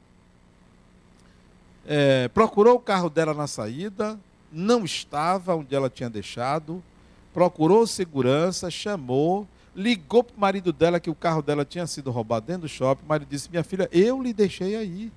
[1.87, 4.19] é, procurou o carro dela na saída,
[4.51, 6.83] não estava onde ela tinha deixado,
[7.33, 12.45] procurou segurança, chamou, ligou para o marido dela que o carro dela tinha sido roubado
[12.45, 13.05] dentro do shopping.
[13.05, 15.11] O marido disse: Minha filha, eu lhe deixei aí.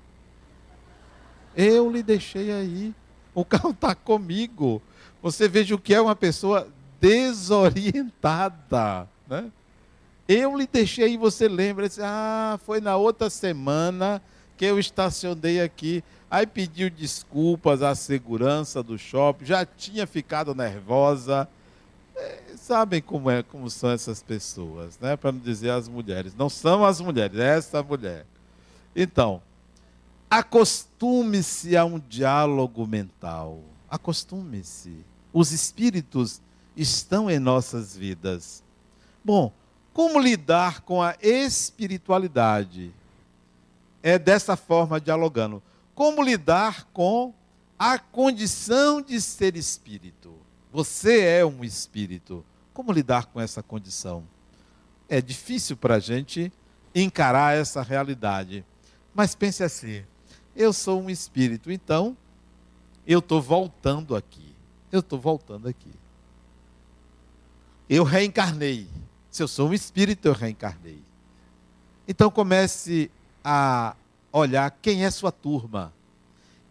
[1.54, 2.94] Eu lhe deixei aí.
[3.34, 4.82] O carro está comigo.
[5.22, 6.68] Você veja o que é uma pessoa
[7.00, 9.08] desorientada.
[9.28, 9.50] Né?
[10.28, 11.88] Eu lhe deixei aí, você lembra?
[11.88, 14.22] Disse, ah, foi na outra semana
[14.56, 16.04] que eu estacionei aqui.
[16.30, 21.48] Aí pediu desculpas à segurança do shopping, já tinha ficado nervosa.
[22.14, 25.16] É, sabem como é, como são essas pessoas, né?
[25.16, 26.34] Para não dizer as mulheres.
[26.34, 28.24] Não são as mulheres, é essa mulher.
[28.94, 29.42] Então,
[30.32, 33.60] Acostume-se a um diálogo mental.
[33.86, 35.04] Acostume-se.
[35.30, 36.40] Os espíritos
[36.74, 38.64] estão em nossas vidas.
[39.22, 39.52] Bom,
[39.92, 42.94] como lidar com a espiritualidade?
[44.02, 45.62] É dessa forma dialogando.
[45.94, 47.34] Como lidar com
[47.78, 50.32] a condição de ser espírito?
[50.72, 52.42] Você é um espírito.
[52.72, 54.24] Como lidar com essa condição?
[55.10, 56.50] É difícil para a gente
[56.94, 58.64] encarar essa realidade.
[59.14, 60.02] Mas pense assim:
[60.54, 62.16] eu sou um espírito, então
[63.06, 64.54] eu estou voltando aqui.
[64.90, 65.90] Eu estou voltando aqui.
[67.88, 68.88] Eu reencarnei.
[69.30, 71.02] Se eu sou um espírito, eu reencarnei.
[72.06, 73.10] Então comece
[73.42, 73.96] a
[74.30, 75.92] olhar quem é sua turma.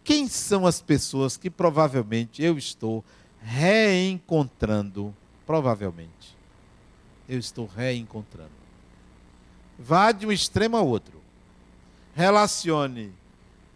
[0.03, 3.03] Quem são as pessoas que provavelmente eu estou
[3.41, 5.15] reencontrando?
[5.45, 6.37] Provavelmente.
[7.27, 8.51] Eu estou reencontrando.
[9.77, 11.19] Vá de um extremo a outro.
[12.13, 13.13] Relacione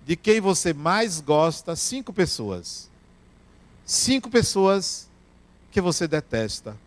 [0.05, 2.89] de quem você mais gosta, cinco pessoas.
[3.83, 5.09] Cinco pessoas
[5.71, 6.77] que você detesta.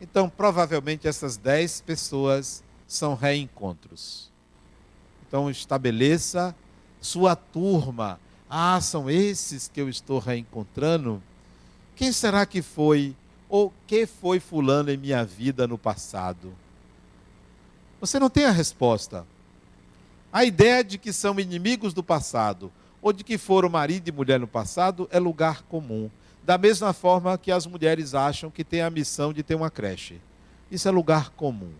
[0.00, 4.30] Então, provavelmente essas dez pessoas são reencontros.
[5.26, 6.54] Então, estabeleça
[7.00, 8.20] sua turma.
[8.48, 11.20] Ah, são esses que eu estou reencontrando?
[11.96, 13.14] Quem será que foi
[13.48, 16.54] ou que foi fulano em minha vida no passado?
[18.00, 19.26] Você não tem a resposta.
[20.32, 22.70] A ideia de que são inimigos do passado
[23.00, 26.10] ou de que foram marido e mulher no passado é lugar comum.
[26.44, 30.20] Da mesma forma que as mulheres acham que têm a missão de ter uma creche.
[30.70, 31.72] Isso é lugar comum.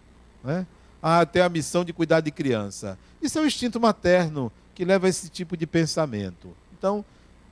[0.43, 0.67] Né?
[1.03, 2.99] Ah, tem a missão de cuidar de criança.
[3.21, 6.55] Isso é o instinto materno que leva a esse tipo de pensamento.
[6.77, 7.05] Então,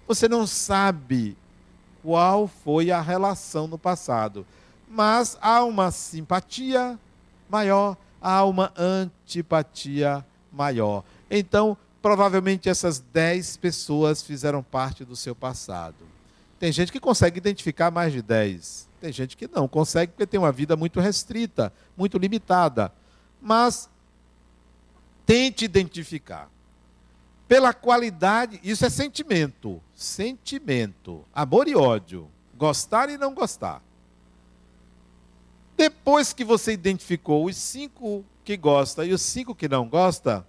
[0.07, 1.37] você não sabe
[2.03, 4.47] qual foi a relação no passado.
[4.89, 6.97] mas há uma simpatia
[7.51, 10.36] maior, há uma antipatia maior.
[11.31, 15.97] Então, provavelmente essas dez pessoas fizeram parte do seu passado.
[16.59, 18.89] Tem gente que consegue identificar mais de dez.
[19.01, 22.93] Tem gente que não consegue porque tem uma vida muito restrita, muito limitada.
[23.41, 23.91] Mas
[25.27, 26.49] tente identificar.
[27.47, 29.83] Pela qualidade, isso é sentimento.
[29.95, 31.25] Sentimento.
[31.35, 32.29] Amor e ódio.
[32.57, 33.83] Gostar e não gostar.
[35.77, 40.47] Depois que você identificou os cinco que gosta e os cinco que não gosta,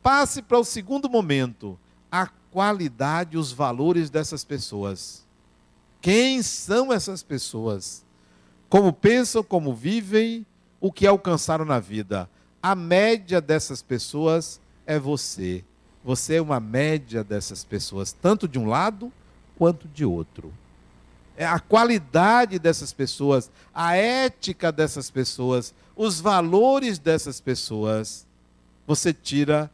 [0.00, 1.76] passe para o segundo momento,
[2.10, 5.26] a qualidade, os valores dessas pessoas.
[6.00, 8.04] Quem são essas pessoas?
[8.68, 10.46] Como pensam, como vivem,
[10.80, 12.30] o que alcançaram na vida.
[12.62, 15.64] A média dessas pessoas é você.
[16.04, 19.12] Você é uma média dessas pessoas, tanto de um lado
[19.58, 20.54] quanto de outro.
[21.36, 28.26] É a qualidade dessas pessoas, a ética dessas pessoas, os valores dessas pessoas,
[28.86, 29.70] você tira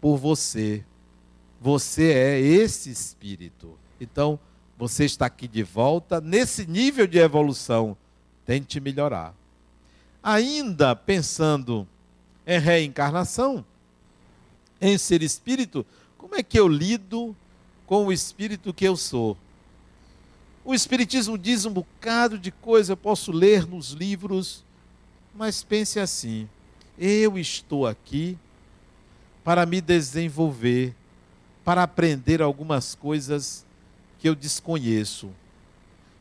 [0.00, 0.84] por você.
[1.60, 3.78] Você é esse espírito.
[4.00, 4.38] Então,
[4.78, 7.96] você está aqui de volta nesse nível de evolução.
[8.46, 9.34] Tente melhorar.
[10.22, 11.86] Ainda pensando
[12.46, 13.64] em reencarnação,
[14.80, 15.84] em ser espírito,
[16.16, 17.36] como é que eu lido
[17.86, 19.36] com o espírito que eu sou?
[20.64, 24.62] O Espiritismo diz um bocado de coisa, eu posso ler nos livros,
[25.34, 26.48] mas pense assim:
[26.98, 28.36] eu estou aqui
[29.42, 30.94] para me desenvolver,
[31.64, 33.64] para aprender algumas coisas
[34.18, 35.30] que eu desconheço.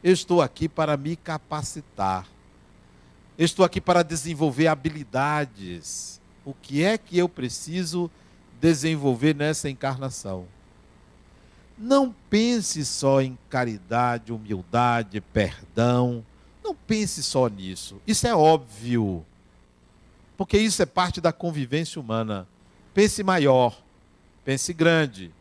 [0.01, 2.26] Eu estou aqui para me capacitar.
[3.38, 6.22] Eu estou aqui para desenvolver habilidades.
[6.45, 8.10] O que é que eu preciso
[8.62, 10.45] desenvolver nessa encarnação?
[11.78, 16.26] Não pense só em caridade, humildade, perdão.
[16.70, 17.99] Não pense só nisso.
[18.05, 19.26] Isso é óbvio.
[20.38, 22.47] Porque isso é parte da convivência humana.
[22.93, 23.82] Pense maior.
[24.45, 25.34] Pense grande.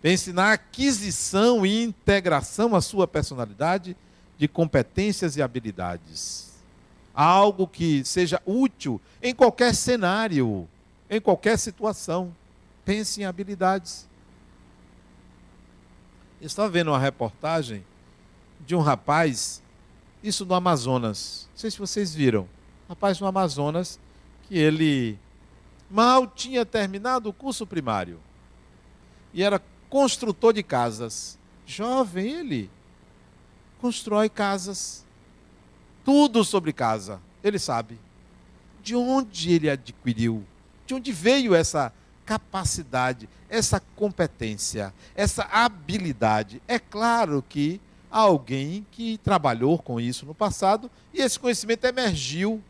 [0.00, 3.94] Pense na aquisição e integração à sua personalidade
[4.38, 6.54] de competências e habilidades.
[7.14, 10.66] Algo que seja útil em qualquer cenário,
[11.10, 12.34] em qualquer situação.
[12.82, 14.08] Pense em habilidades.
[16.40, 17.84] Estava vendo uma reportagem
[18.66, 19.62] de um rapaz,
[20.22, 21.48] isso no Amazonas.
[21.52, 22.48] Não sei se vocês viram.
[22.88, 23.98] rapaz no Amazonas
[24.48, 25.18] que ele
[25.90, 28.20] mal tinha terminado o curso primário
[29.32, 31.38] e era construtor de casas.
[31.66, 32.70] Jovem ele
[33.80, 35.04] constrói casas.
[36.04, 37.98] Tudo sobre casa, ele sabe.
[38.82, 40.44] De onde ele adquiriu?
[40.86, 41.92] De onde veio essa
[42.24, 46.62] capacidade, essa competência, essa habilidade.
[46.66, 47.80] É claro que
[48.10, 52.62] alguém que trabalhou com isso no passado e esse conhecimento emergiu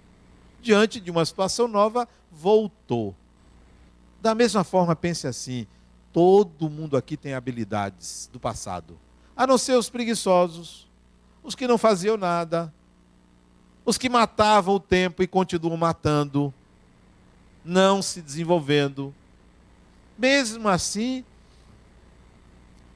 [0.60, 3.14] diante de uma situação nova, voltou.
[4.20, 5.66] Da mesma forma, pense assim:
[6.12, 8.98] todo mundo aqui tem habilidades do passado,
[9.34, 10.86] a não ser os preguiçosos,
[11.42, 12.72] os que não faziam nada,
[13.84, 16.52] os que matavam o tempo e continuam matando,
[17.64, 19.14] não se desenvolvendo,
[20.18, 21.24] mesmo assim,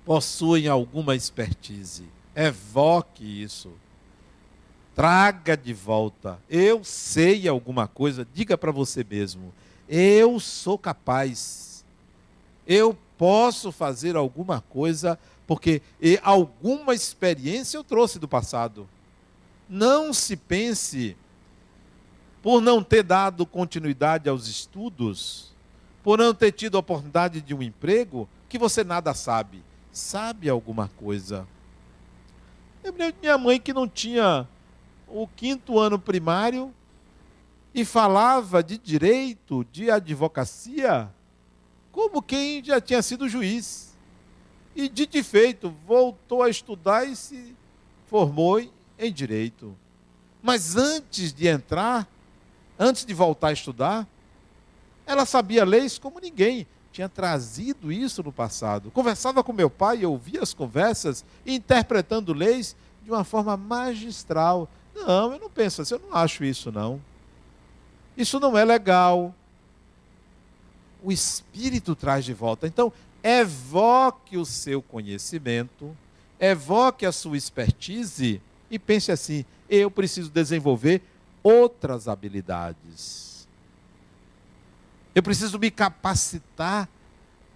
[0.04, 2.13] possuem alguma expertise.
[2.34, 3.72] Evoque isso.
[4.94, 6.38] Traga de volta.
[6.48, 9.52] Eu sei alguma coisa, diga para você mesmo.
[9.88, 11.84] Eu sou capaz.
[12.66, 15.82] Eu posso fazer alguma coisa porque
[16.22, 18.88] alguma experiência eu trouxe do passado.
[19.68, 21.16] Não se pense
[22.42, 25.52] por não ter dado continuidade aos estudos,
[26.02, 29.62] por não ter tido a oportunidade de um emprego, que você nada sabe.
[29.90, 31.46] Sabe alguma coisa.
[32.84, 34.46] Eu me lembro de minha mãe que não tinha
[35.08, 36.70] o quinto ano primário
[37.72, 41.10] e falava de direito, de advocacia,
[41.90, 43.96] como quem já tinha sido juiz.
[44.76, 47.56] E dito e feito, voltou a estudar e se
[48.06, 48.60] formou
[48.98, 49.74] em direito.
[50.42, 52.06] Mas antes de entrar,
[52.78, 54.06] antes de voltar a estudar,
[55.06, 56.66] ela sabia leis como ninguém.
[56.94, 58.88] Tinha trazido isso no passado.
[58.88, 64.68] Conversava com meu pai, eu ouvia as conversas, interpretando leis de uma forma magistral.
[64.94, 67.02] Não, eu não penso assim, eu não acho isso, não.
[68.16, 69.34] Isso não é legal.
[71.02, 72.68] O Espírito traz de volta.
[72.68, 72.92] Então,
[73.24, 75.96] evoque o seu conhecimento,
[76.38, 78.40] evoque a sua expertise
[78.70, 81.02] e pense assim: eu preciso desenvolver
[81.42, 83.33] outras habilidades
[85.14, 86.88] eu preciso me capacitar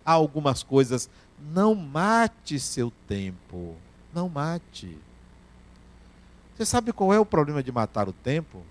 [0.05, 1.11] a algumas coisas.
[1.53, 3.77] Não mate seu tempo.
[4.15, 4.97] Não mate.
[6.57, 8.65] Você sabe qual é o problema de matar o tempo?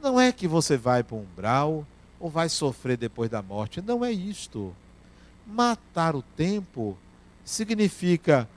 [0.00, 1.86] Não é que você vai para um umbral
[2.20, 3.82] ou vai sofrer depois da morte.
[3.82, 4.74] Não é isto.
[5.46, 6.96] Matar o tempo
[7.44, 8.48] significa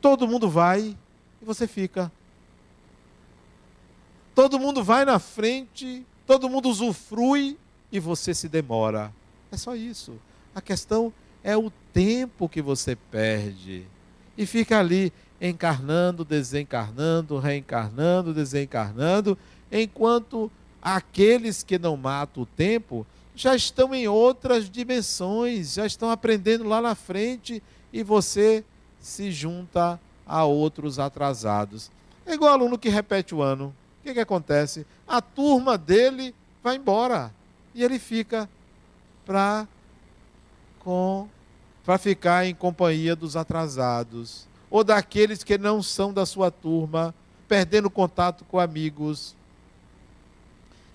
[0.00, 0.96] todo mundo vai
[1.42, 2.12] e você fica.
[4.34, 7.58] Todo mundo vai na frente, todo mundo usufrui
[7.90, 9.12] e você se demora.
[9.50, 10.14] É só isso.
[10.54, 11.12] A questão
[11.42, 13.86] é o tempo que você perde.
[14.36, 19.38] E fica ali encarnando, desencarnando, reencarnando, desencarnando,
[19.70, 26.64] enquanto aqueles que não matam o tempo já estão em outras dimensões, já estão aprendendo
[26.64, 27.62] lá na frente
[27.92, 28.64] e você
[28.98, 31.90] se junta a outros atrasados.
[32.24, 33.74] É igual aluno que repete o ano.
[34.00, 34.86] O que, que acontece?
[35.06, 37.32] A turma dele vai embora
[37.76, 38.48] e ele fica
[39.24, 39.68] para
[40.80, 41.28] com
[41.84, 47.14] para ficar em companhia dos atrasados ou daqueles que não são da sua turma,
[47.46, 49.36] perdendo contato com amigos.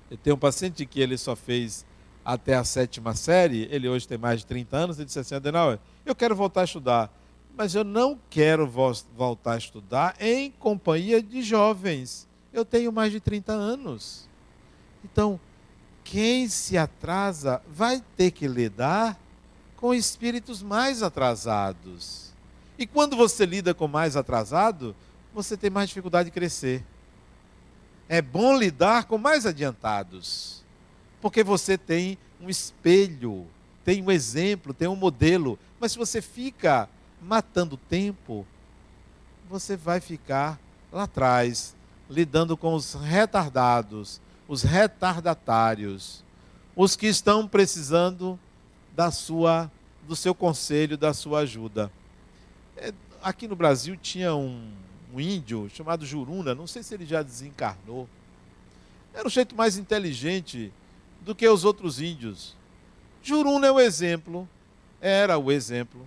[0.09, 1.86] Eu tenho um paciente que ele só fez
[2.25, 5.79] até a sétima série, ele hoje tem mais de 30 anos, ele disse assim, Adenauer,
[6.05, 7.09] eu quero voltar a estudar,
[7.57, 12.27] mas eu não quero vo voltar a estudar em companhia de jovens.
[12.51, 14.27] Eu tenho mais de 30 anos.
[15.05, 15.39] Então,
[16.04, 19.18] quem se atrasa vai ter que lidar
[19.78, 22.32] com espíritos mais atrasados.
[22.78, 24.95] E quando você lida com mais atrasado,
[25.34, 26.84] você tem mais dificuldade de crescer.
[28.08, 30.64] É bom lidar com mais adiantados,
[31.22, 33.47] porque você tem um espelho,
[33.86, 35.58] tem um exemplo, tem um modelo.
[35.80, 36.89] Mas se você fica
[37.22, 38.45] matando tempo,
[39.49, 40.60] você vai ficar
[40.91, 41.76] lá atrás,
[42.10, 44.20] lidando com os retardados,
[44.52, 46.26] os retardatários,
[46.76, 48.38] os que estão precisando
[48.93, 49.72] da sua,
[50.06, 51.89] do seu conselho, da sua ajuda.
[52.76, 52.91] É,
[53.24, 54.70] aqui no Brasil tinha um,
[55.14, 58.10] um índio chamado Juruna, não sei se ele já desencarnou.
[59.14, 60.70] Era o jeito mais inteligente
[61.22, 62.54] do que os outros índios.
[63.24, 64.45] Juruna é o exemplo,
[64.99, 66.06] era o exemplo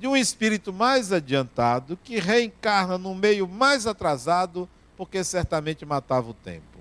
[0.00, 4.66] de um espírito mais adiantado que reencarna no meio mais atrasado,
[4.96, 6.75] porque certamente matava o tempo.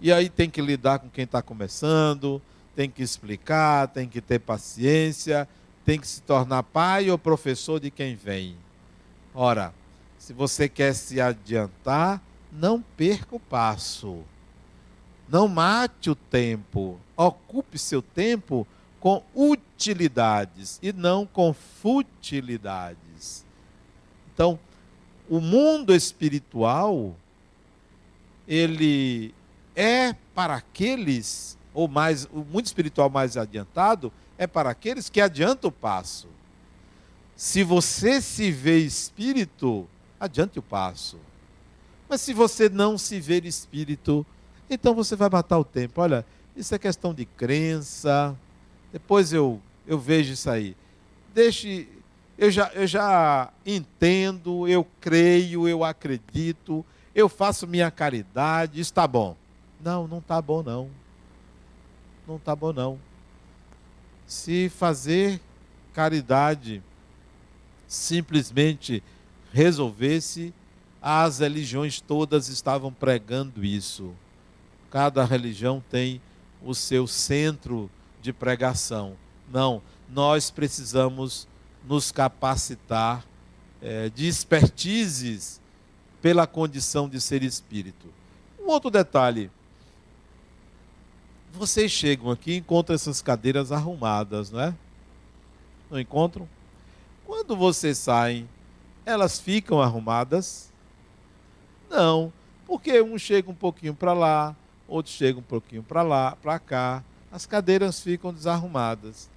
[0.00, 2.40] E aí tem que lidar com quem está começando,
[2.74, 5.48] tem que explicar, tem que ter paciência,
[5.84, 8.56] tem que se tornar pai ou professor de quem vem.
[9.34, 9.74] Ora,
[10.18, 12.22] se você quer se adiantar,
[12.52, 14.22] não perca o passo.
[15.28, 17.00] Não mate o tempo.
[17.16, 18.66] Ocupe seu tempo
[19.00, 23.44] com utilidades e não com futilidades.
[24.32, 24.58] Então,
[25.28, 27.14] o mundo espiritual
[28.46, 29.34] ele
[29.78, 35.68] é para aqueles ou mais, o mundo espiritual mais adiantado é para aqueles que adiantam
[35.68, 36.26] o passo.
[37.36, 41.20] Se você se vê espírito, adiante o passo.
[42.08, 44.26] Mas se você não se vê espírito,
[44.68, 46.00] então você vai matar o tempo.
[46.00, 46.26] Olha,
[46.56, 48.36] isso é questão de crença.
[48.92, 50.76] Depois eu, eu vejo isso aí.
[51.32, 51.86] Deixe,
[52.36, 59.36] eu já, eu já entendo, eu creio, eu acredito, eu faço minha caridade, está bom.
[59.80, 60.90] Não, não está bom não
[62.28, 62.98] não está bom não.
[64.26, 65.40] Se fazer
[65.94, 66.82] caridade
[67.86, 69.02] simplesmente
[69.50, 70.52] resolvesse,
[71.00, 74.12] as religiões todas estavam pregando isso.
[74.90, 76.20] Cada religião tem
[76.62, 79.16] o seu centro de pregação.
[79.50, 81.48] Não, nós precisamos
[81.86, 83.24] nos capacitar
[83.80, 85.60] é, de expertises
[86.20, 88.08] pela condição de ser espírito.
[88.60, 89.50] Um outro detalhe:
[91.52, 94.74] vocês chegam aqui e encontram essas cadeiras arrumadas, não é?
[95.90, 96.48] Não encontram?
[97.26, 98.48] Quando vocês saem,
[99.04, 100.70] elas ficam arrumadas?
[101.90, 102.32] Não,
[102.66, 104.54] porque um chega um pouquinho para lá,
[104.86, 107.02] outro chega um pouquinho para lá, para cá.
[107.30, 109.28] As cadeiras ficam desarrumadas.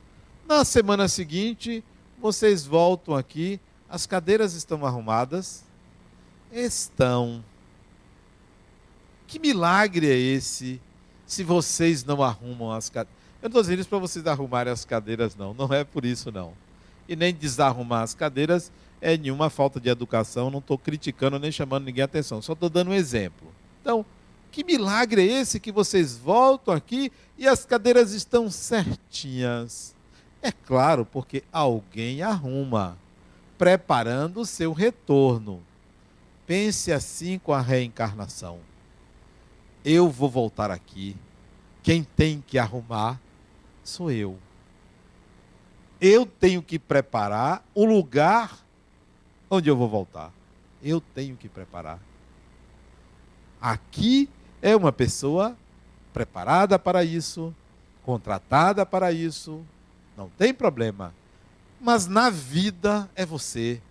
[0.47, 1.83] Na semana seguinte,
[2.19, 3.59] vocês voltam aqui,
[3.89, 5.63] as cadeiras estão arrumadas?
[6.51, 7.43] Estão.
[9.27, 10.81] Que milagre é esse?
[11.31, 13.21] Se vocês não arrumam as cadeiras.
[13.41, 15.53] Eu não estou dizendo isso para vocês arrumarem as cadeiras, não.
[15.53, 16.51] Não é por isso, não.
[17.07, 18.69] E nem desarrumar as cadeiras
[18.99, 20.51] é nenhuma falta de educação.
[20.51, 22.41] Não estou criticando nem chamando ninguém a atenção.
[22.41, 23.47] Só estou dando um exemplo.
[23.81, 24.05] Então,
[24.51, 29.95] que milagre é esse que vocês voltam aqui e as cadeiras estão certinhas?
[30.41, 32.97] É claro, porque alguém arruma,
[33.57, 35.63] preparando o seu retorno.
[36.45, 38.59] Pense assim com a reencarnação
[39.83, 41.15] eu vou voltar aqui.
[41.83, 43.19] Quem tem que arrumar
[43.83, 44.37] sou eu.
[45.99, 48.59] Eu tenho que preparar o lugar
[49.49, 50.31] onde eu vou voltar.
[50.81, 51.99] Eu tenho que preparar.
[53.61, 54.29] Aqui
[54.61, 55.55] é uma pessoa
[56.13, 57.53] preparada para isso,
[58.03, 59.63] contratada para isso,
[60.17, 61.13] não tem problema.
[61.79, 63.81] Mas na vida é você.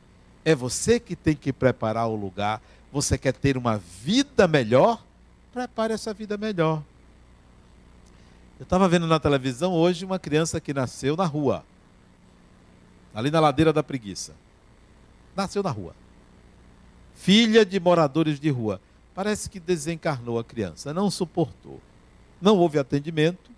[0.45, 2.63] É você que tem que preparar o lugar.
[2.93, 5.05] Você quer ter uma vida melhor?
[5.53, 6.83] Prepare essa vida melhor.
[8.59, 11.65] Eu estava vendo na televisão hoje uma criança que nasceu na rua,
[13.15, 14.35] ali na ladeira da preguiça.
[15.35, 15.95] Nasceu na rua.
[17.15, 18.81] Filha de moradores de rua.
[19.15, 21.81] Parece que desencarnou a criança, não suportou.
[22.41, 23.51] Não houve atendimento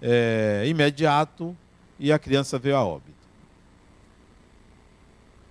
[0.00, 1.56] é, imediato
[1.98, 3.10] e a criança veio a óbito.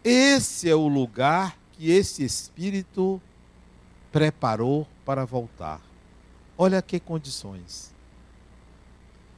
[0.03, 3.21] Esse é o lugar que esse espírito
[4.11, 5.81] preparou para voltar.
[6.55, 7.91] Olha que condições.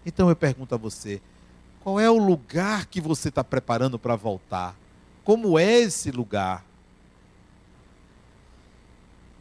[0.06, 1.22] Então eu pergunto a você:
[1.82, 4.76] qual é o lugar que você está preparando para voltar?
[5.24, 6.66] Como é esse lugar?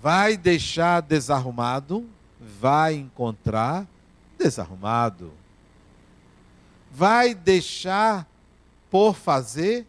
[0.00, 2.08] Vai deixar desarrumado?
[2.40, 3.84] Vai encontrar
[4.38, 5.32] desarrumado.
[6.92, 8.24] Vai deixar
[8.88, 9.84] por fazer?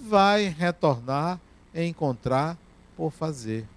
[0.00, 1.38] Vai retornar
[1.74, 2.56] e encontrar
[2.96, 3.68] por fazer.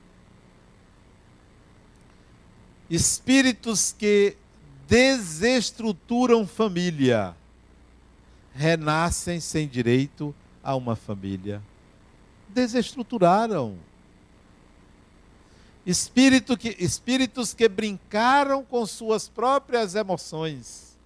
[2.89, 4.35] Espíritos que
[4.87, 7.35] desestruturam família
[8.53, 10.33] renascem sem direito
[10.63, 11.61] a uma família.
[12.49, 13.77] Desestruturaram.
[15.85, 20.97] Espírito que, espíritos que brincaram com suas próprias emoções,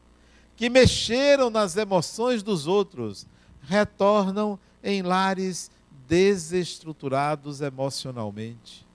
[0.56, 3.28] que mexeram nas emoções dos outros,
[3.62, 5.70] retornam em lares
[6.08, 8.86] desestruturados emocionalmente.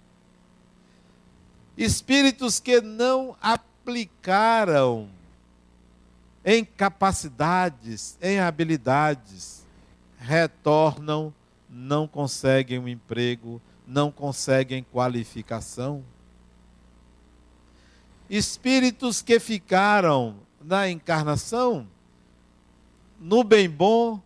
[1.79, 5.09] Espíritos que não aplicaram
[6.45, 9.64] em capacidades, em habilidades,
[10.18, 11.33] retornam,
[11.70, 16.03] não conseguem um emprego, não conseguem qualificação.
[18.29, 21.87] Espíritos que ficaram na encarnação,
[23.20, 24.20] no bem bom,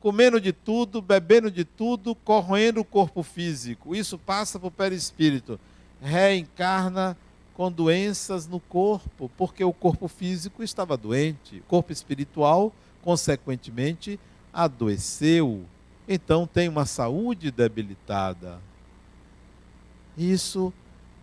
[0.00, 3.94] comendo de tudo, bebendo de tudo, corroendo o corpo físico.
[3.94, 5.60] Isso passa para o perispírito.
[6.00, 7.16] Reencarna
[7.54, 11.58] com doenças no corpo, porque o corpo físico estava doente.
[11.58, 12.72] O corpo espiritual,
[13.02, 14.18] consequentemente,
[14.52, 15.64] adoeceu.
[16.08, 18.58] Então tem uma saúde debilitada.
[20.16, 20.72] Isso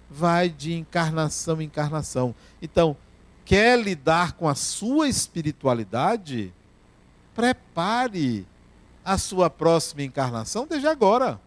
[0.09, 2.33] vai de encarnação em encarnação.
[2.61, 2.95] Então,
[3.43, 6.53] quer lidar com a sua espiritualidade?
[7.35, 8.45] Prepare
[9.03, 11.39] a sua próxima encarnação desde agora.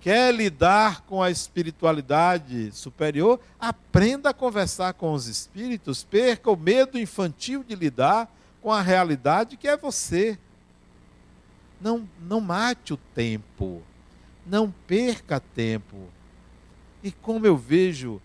[0.00, 3.40] Quer lidar com a espiritualidade superior?
[3.58, 8.32] Aprenda a conversar com os espíritos, perca o medo infantil de lidar
[8.62, 10.38] com a realidade que é você.
[11.80, 13.82] Não, não mate o tempo,
[14.46, 16.08] não perca tempo.
[17.02, 18.20] E como eu vejo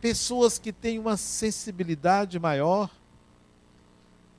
[0.00, 2.90] pessoas que têm uma sensibilidade maior,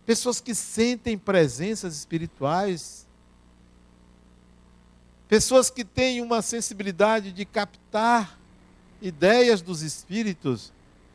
[0.05, 3.07] pessoas que sentem presenças espirituais,
[5.29, 8.39] Pessoas que têm uma sensibilidade de captar
[8.99, 10.73] ideias dos espíritos,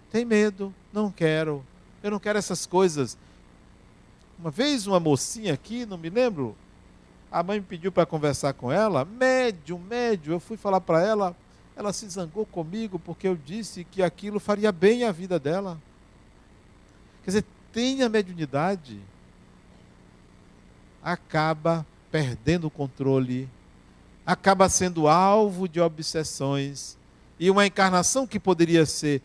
[0.09, 1.67] têm medo, não quero,
[2.01, 3.19] eu não quero essas coisas.
[4.39, 6.57] Uma vez uma mocinha aqui, não me lembro,
[7.29, 11.37] a mãe me pediu para conversar com ela, médio, médio, eu fui falar para ela,
[11.75, 15.77] ela se zangou comigo porque eu disse que aquilo faria bem à vida dela.
[17.25, 19.01] Quer dizer, tenha mediunidade,
[21.03, 23.49] acaba perdendo o controle,
[24.27, 26.97] acaba sendo alvo de obsessões
[27.39, 29.21] e uma encarnação que poderia ser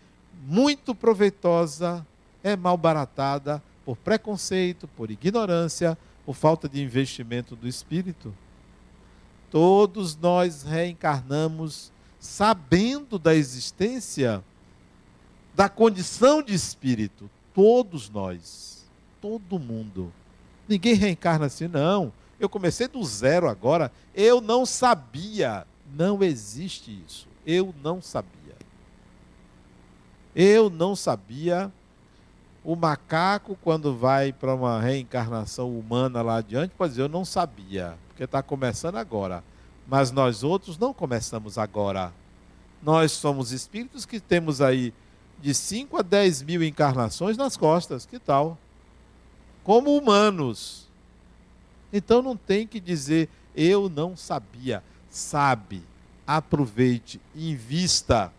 [0.46, 2.06] muito proveitosa
[2.44, 8.34] é malbaratada por preconceito, por ignorância, por falta de investimento do espírito.
[9.52, 14.44] Todos nós reencarnamos sabendo da existência
[15.56, 17.30] da condição de espírito.
[17.54, 18.86] Todos nós.
[19.20, 20.14] Todo mundo.
[20.68, 22.14] Ninguém reencarna assim, não.
[22.40, 23.92] Eu comecei do zero agora.
[24.14, 25.66] Eu não sabia.
[25.94, 27.28] Não existe isso.
[27.46, 28.56] Eu não sabia.
[30.36, 31.72] Eu não sabia.
[32.64, 37.98] O macaco, quando vai para uma reencarnação humana lá adiante, pode dizer, eu não sabia,
[38.10, 39.44] porque está começando agora.
[39.88, 42.14] Mas nós outros não começamos agora.
[42.84, 44.94] Nós somos espíritos que temos aí
[45.42, 48.06] de 5 a 10 mil encarnações nas costas.
[48.06, 48.58] Que tal?
[49.64, 50.89] Como humanos.
[51.92, 54.84] Então não tem que dizer eu não sabia.
[55.10, 55.84] Sabe,
[56.26, 58.32] aproveite, invista.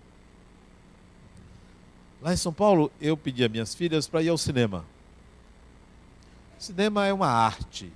[2.22, 4.84] Lá em São Paulo, eu pedi a minhas filhas para ir ao cinema.
[6.58, 7.92] Cinema é uma arte.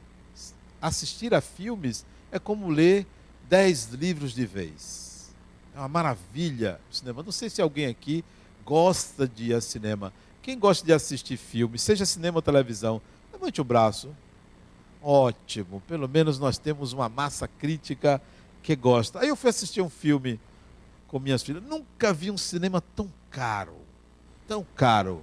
[0.81, 3.07] Assistir a filmes é como ler
[3.49, 5.35] dez livros de vez.
[5.75, 7.23] É uma maravilha o cinema.
[7.23, 8.25] Não sei se alguém aqui
[8.65, 10.13] gosta de ir ao cinema.
[10.43, 13.01] Quem gosta de assistir filme, seja cinema ou televisão,
[13.33, 14.15] levante o braço.
[15.07, 18.23] Ótimo, pelo menos nós temos uma massa crítica
[18.63, 19.21] que gosta.
[19.21, 20.41] Aí eu fui assistir um filme
[21.09, 21.63] com minhas filhas.
[21.63, 23.77] Nunca vi um cinema tão caro.
[24.49, 25.23] Tão caro.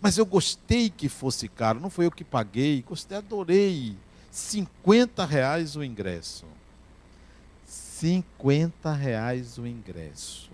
[0.00, 1.80] Mas eu gostei que fosse caro.
[1.80, 2.80] Não foi eu que paguei.
[2.82, 3.96] Gostei, adorei.
[4.30, 6.46] 50 reais o ingresso.
[7.66, 10.48] 50 reais o ingresso.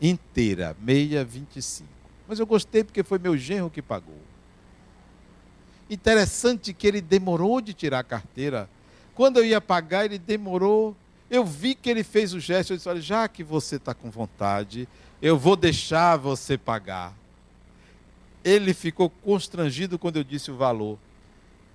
[0.00, 1.88] Inteira, meia 25.
[2.28, 4.29] Mas eu gostei porque foi meu genro que pagou.
[5.90, 8.70] Interessante que ele demorou de tirar a carteira.
[9.12, 10.96] Quando eu ia pagar, ele demorou.
[11.28, 12.72] Eu vi que ele fez o gesto.
[12.72, 14.88] Eu disse: Olha, já que você está com vontade,
[15.20, 17.12] eu vou deixar você pagar.
[18.44, 20.96] Ele ficou constrangido quando eu disse o valor.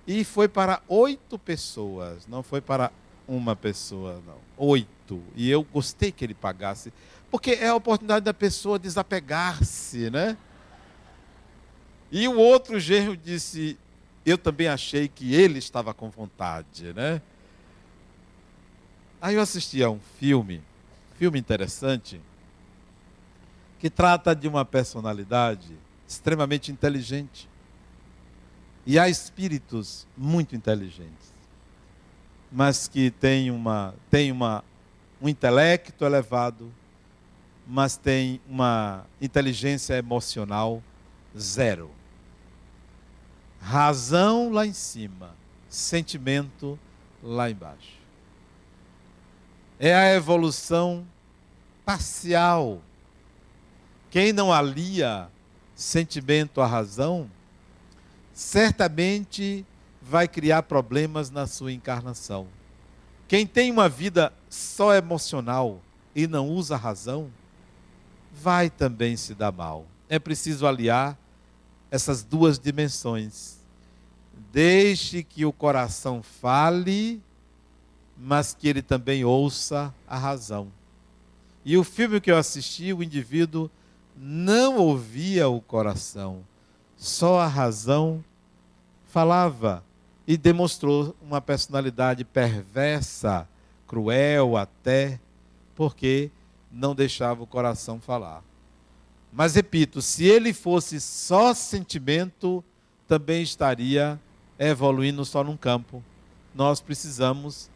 [0.06, 2.90] E foi para oito pessoas, não foi para
[3.28, 4.38] uma pessoa, não.
[4.56, 5.22] Oito.
[5.34, 6.92] E eu gostei que ele pagasse,
[7.30, 10.38] porque é a oportunidade da pessoa desapegar-se, né?
[12.10, 13.76] E o outro genro disse:
[14.26, 17.22] Eu também achei que ele estava com vontade, né?
[19.22, 20.60] Aí eu assisti a um filme,
[21.16, 22.20] filme interessante,
[23.78, 25.72] que trata de uma personalidade
[26.08, 27.48] extremamente inteligente.
[28.84, 31.32] E há espíritos muito inteligentes,
[32.50, 34.64] mas que têm uma, têm uma,
[35.22, 36.72] um intelecto elevado,
[37.64, 40.82] mas têm uma inteligência emocional
[41.38, 41.90] zero.
[43.68, 45.34] Razão lá em cima,
[45.68, 46.78] sentimento
[47.20, 47.98] lá embaixo.
[49.76, 51.04] É a evolução
[51.84, 52.80] parcial.
[54.08, 55.28] Quem não alia
[55.74, 57.28] sentimento à razão,
[58.32, 59.66] certamente
[60.00, 62.46] vai criar problemas na sua encarnação.
[63.26, 65.80] Quem tem uma vida só emocional
[66.14, 67.32] e não usa a razão,
[68.32, 69.84] vai também se dar mal.
[70.08, 71.18] É preciso aliar
[71.90, 73.55] essas duas dimensões.
[74.52, 77.22] Deixe que o coração fale,
[78.16, 80.72] mas que ele também ouça a razão.
[81.64, 83.70] E o filme que eu assisti, o indivíduo
[84.16, 86.44] não ouvia o coração,
[86.96, 88.24] só a razão
[89.06, 89.84] falava
[90.26, 93.48] e demonstrou uma personalidade perversa,
[93.86, 95.20] cruel até,
[95.74, 96.30] porque
[96.70, 98.42] não deixava o coração falar.
[99.32, 102.64] Mas repito, se ele fosse só sentimento,
[103.06, 104.18] também estaria
[104.58, 106.02] evoluindo só num campo.
[106.54, 107.70] Nós precisamos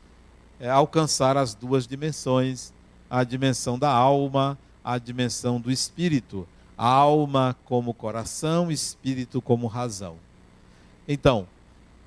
[0.58, 2.72] é, alcançar as duas dimensões,
[3.08, 10.16] a dimensão da alma a dimensão do espírito, alma como coração, espírito como razão.
[11.06, 11.46] Então,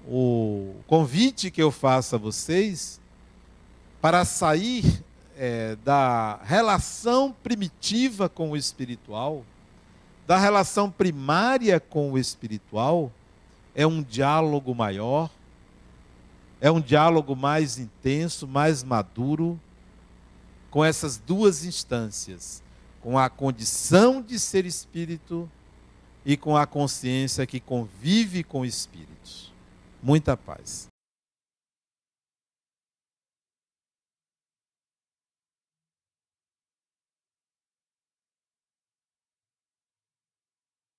[0.07, 2.99] o convite que eu faço a vocês
[4.01, 5.03] para sair
[5.37, 9.45] é, da relação primitiva com o espiritual,
[10.27, 13.11] da relação primária com o espiritual,
[13.75, 15.29] é um diálogo maior,
[16.61, 19.59] é um diálogo mais intenso, mais maduro,
[20.69, 22.63] com essas duas instâncias
[23.03, 25.51] com a condição de ser espírito
[26.25, 29.51] e com a consciência que convive com espíritos.
[30.01, 30.92] Muita paz.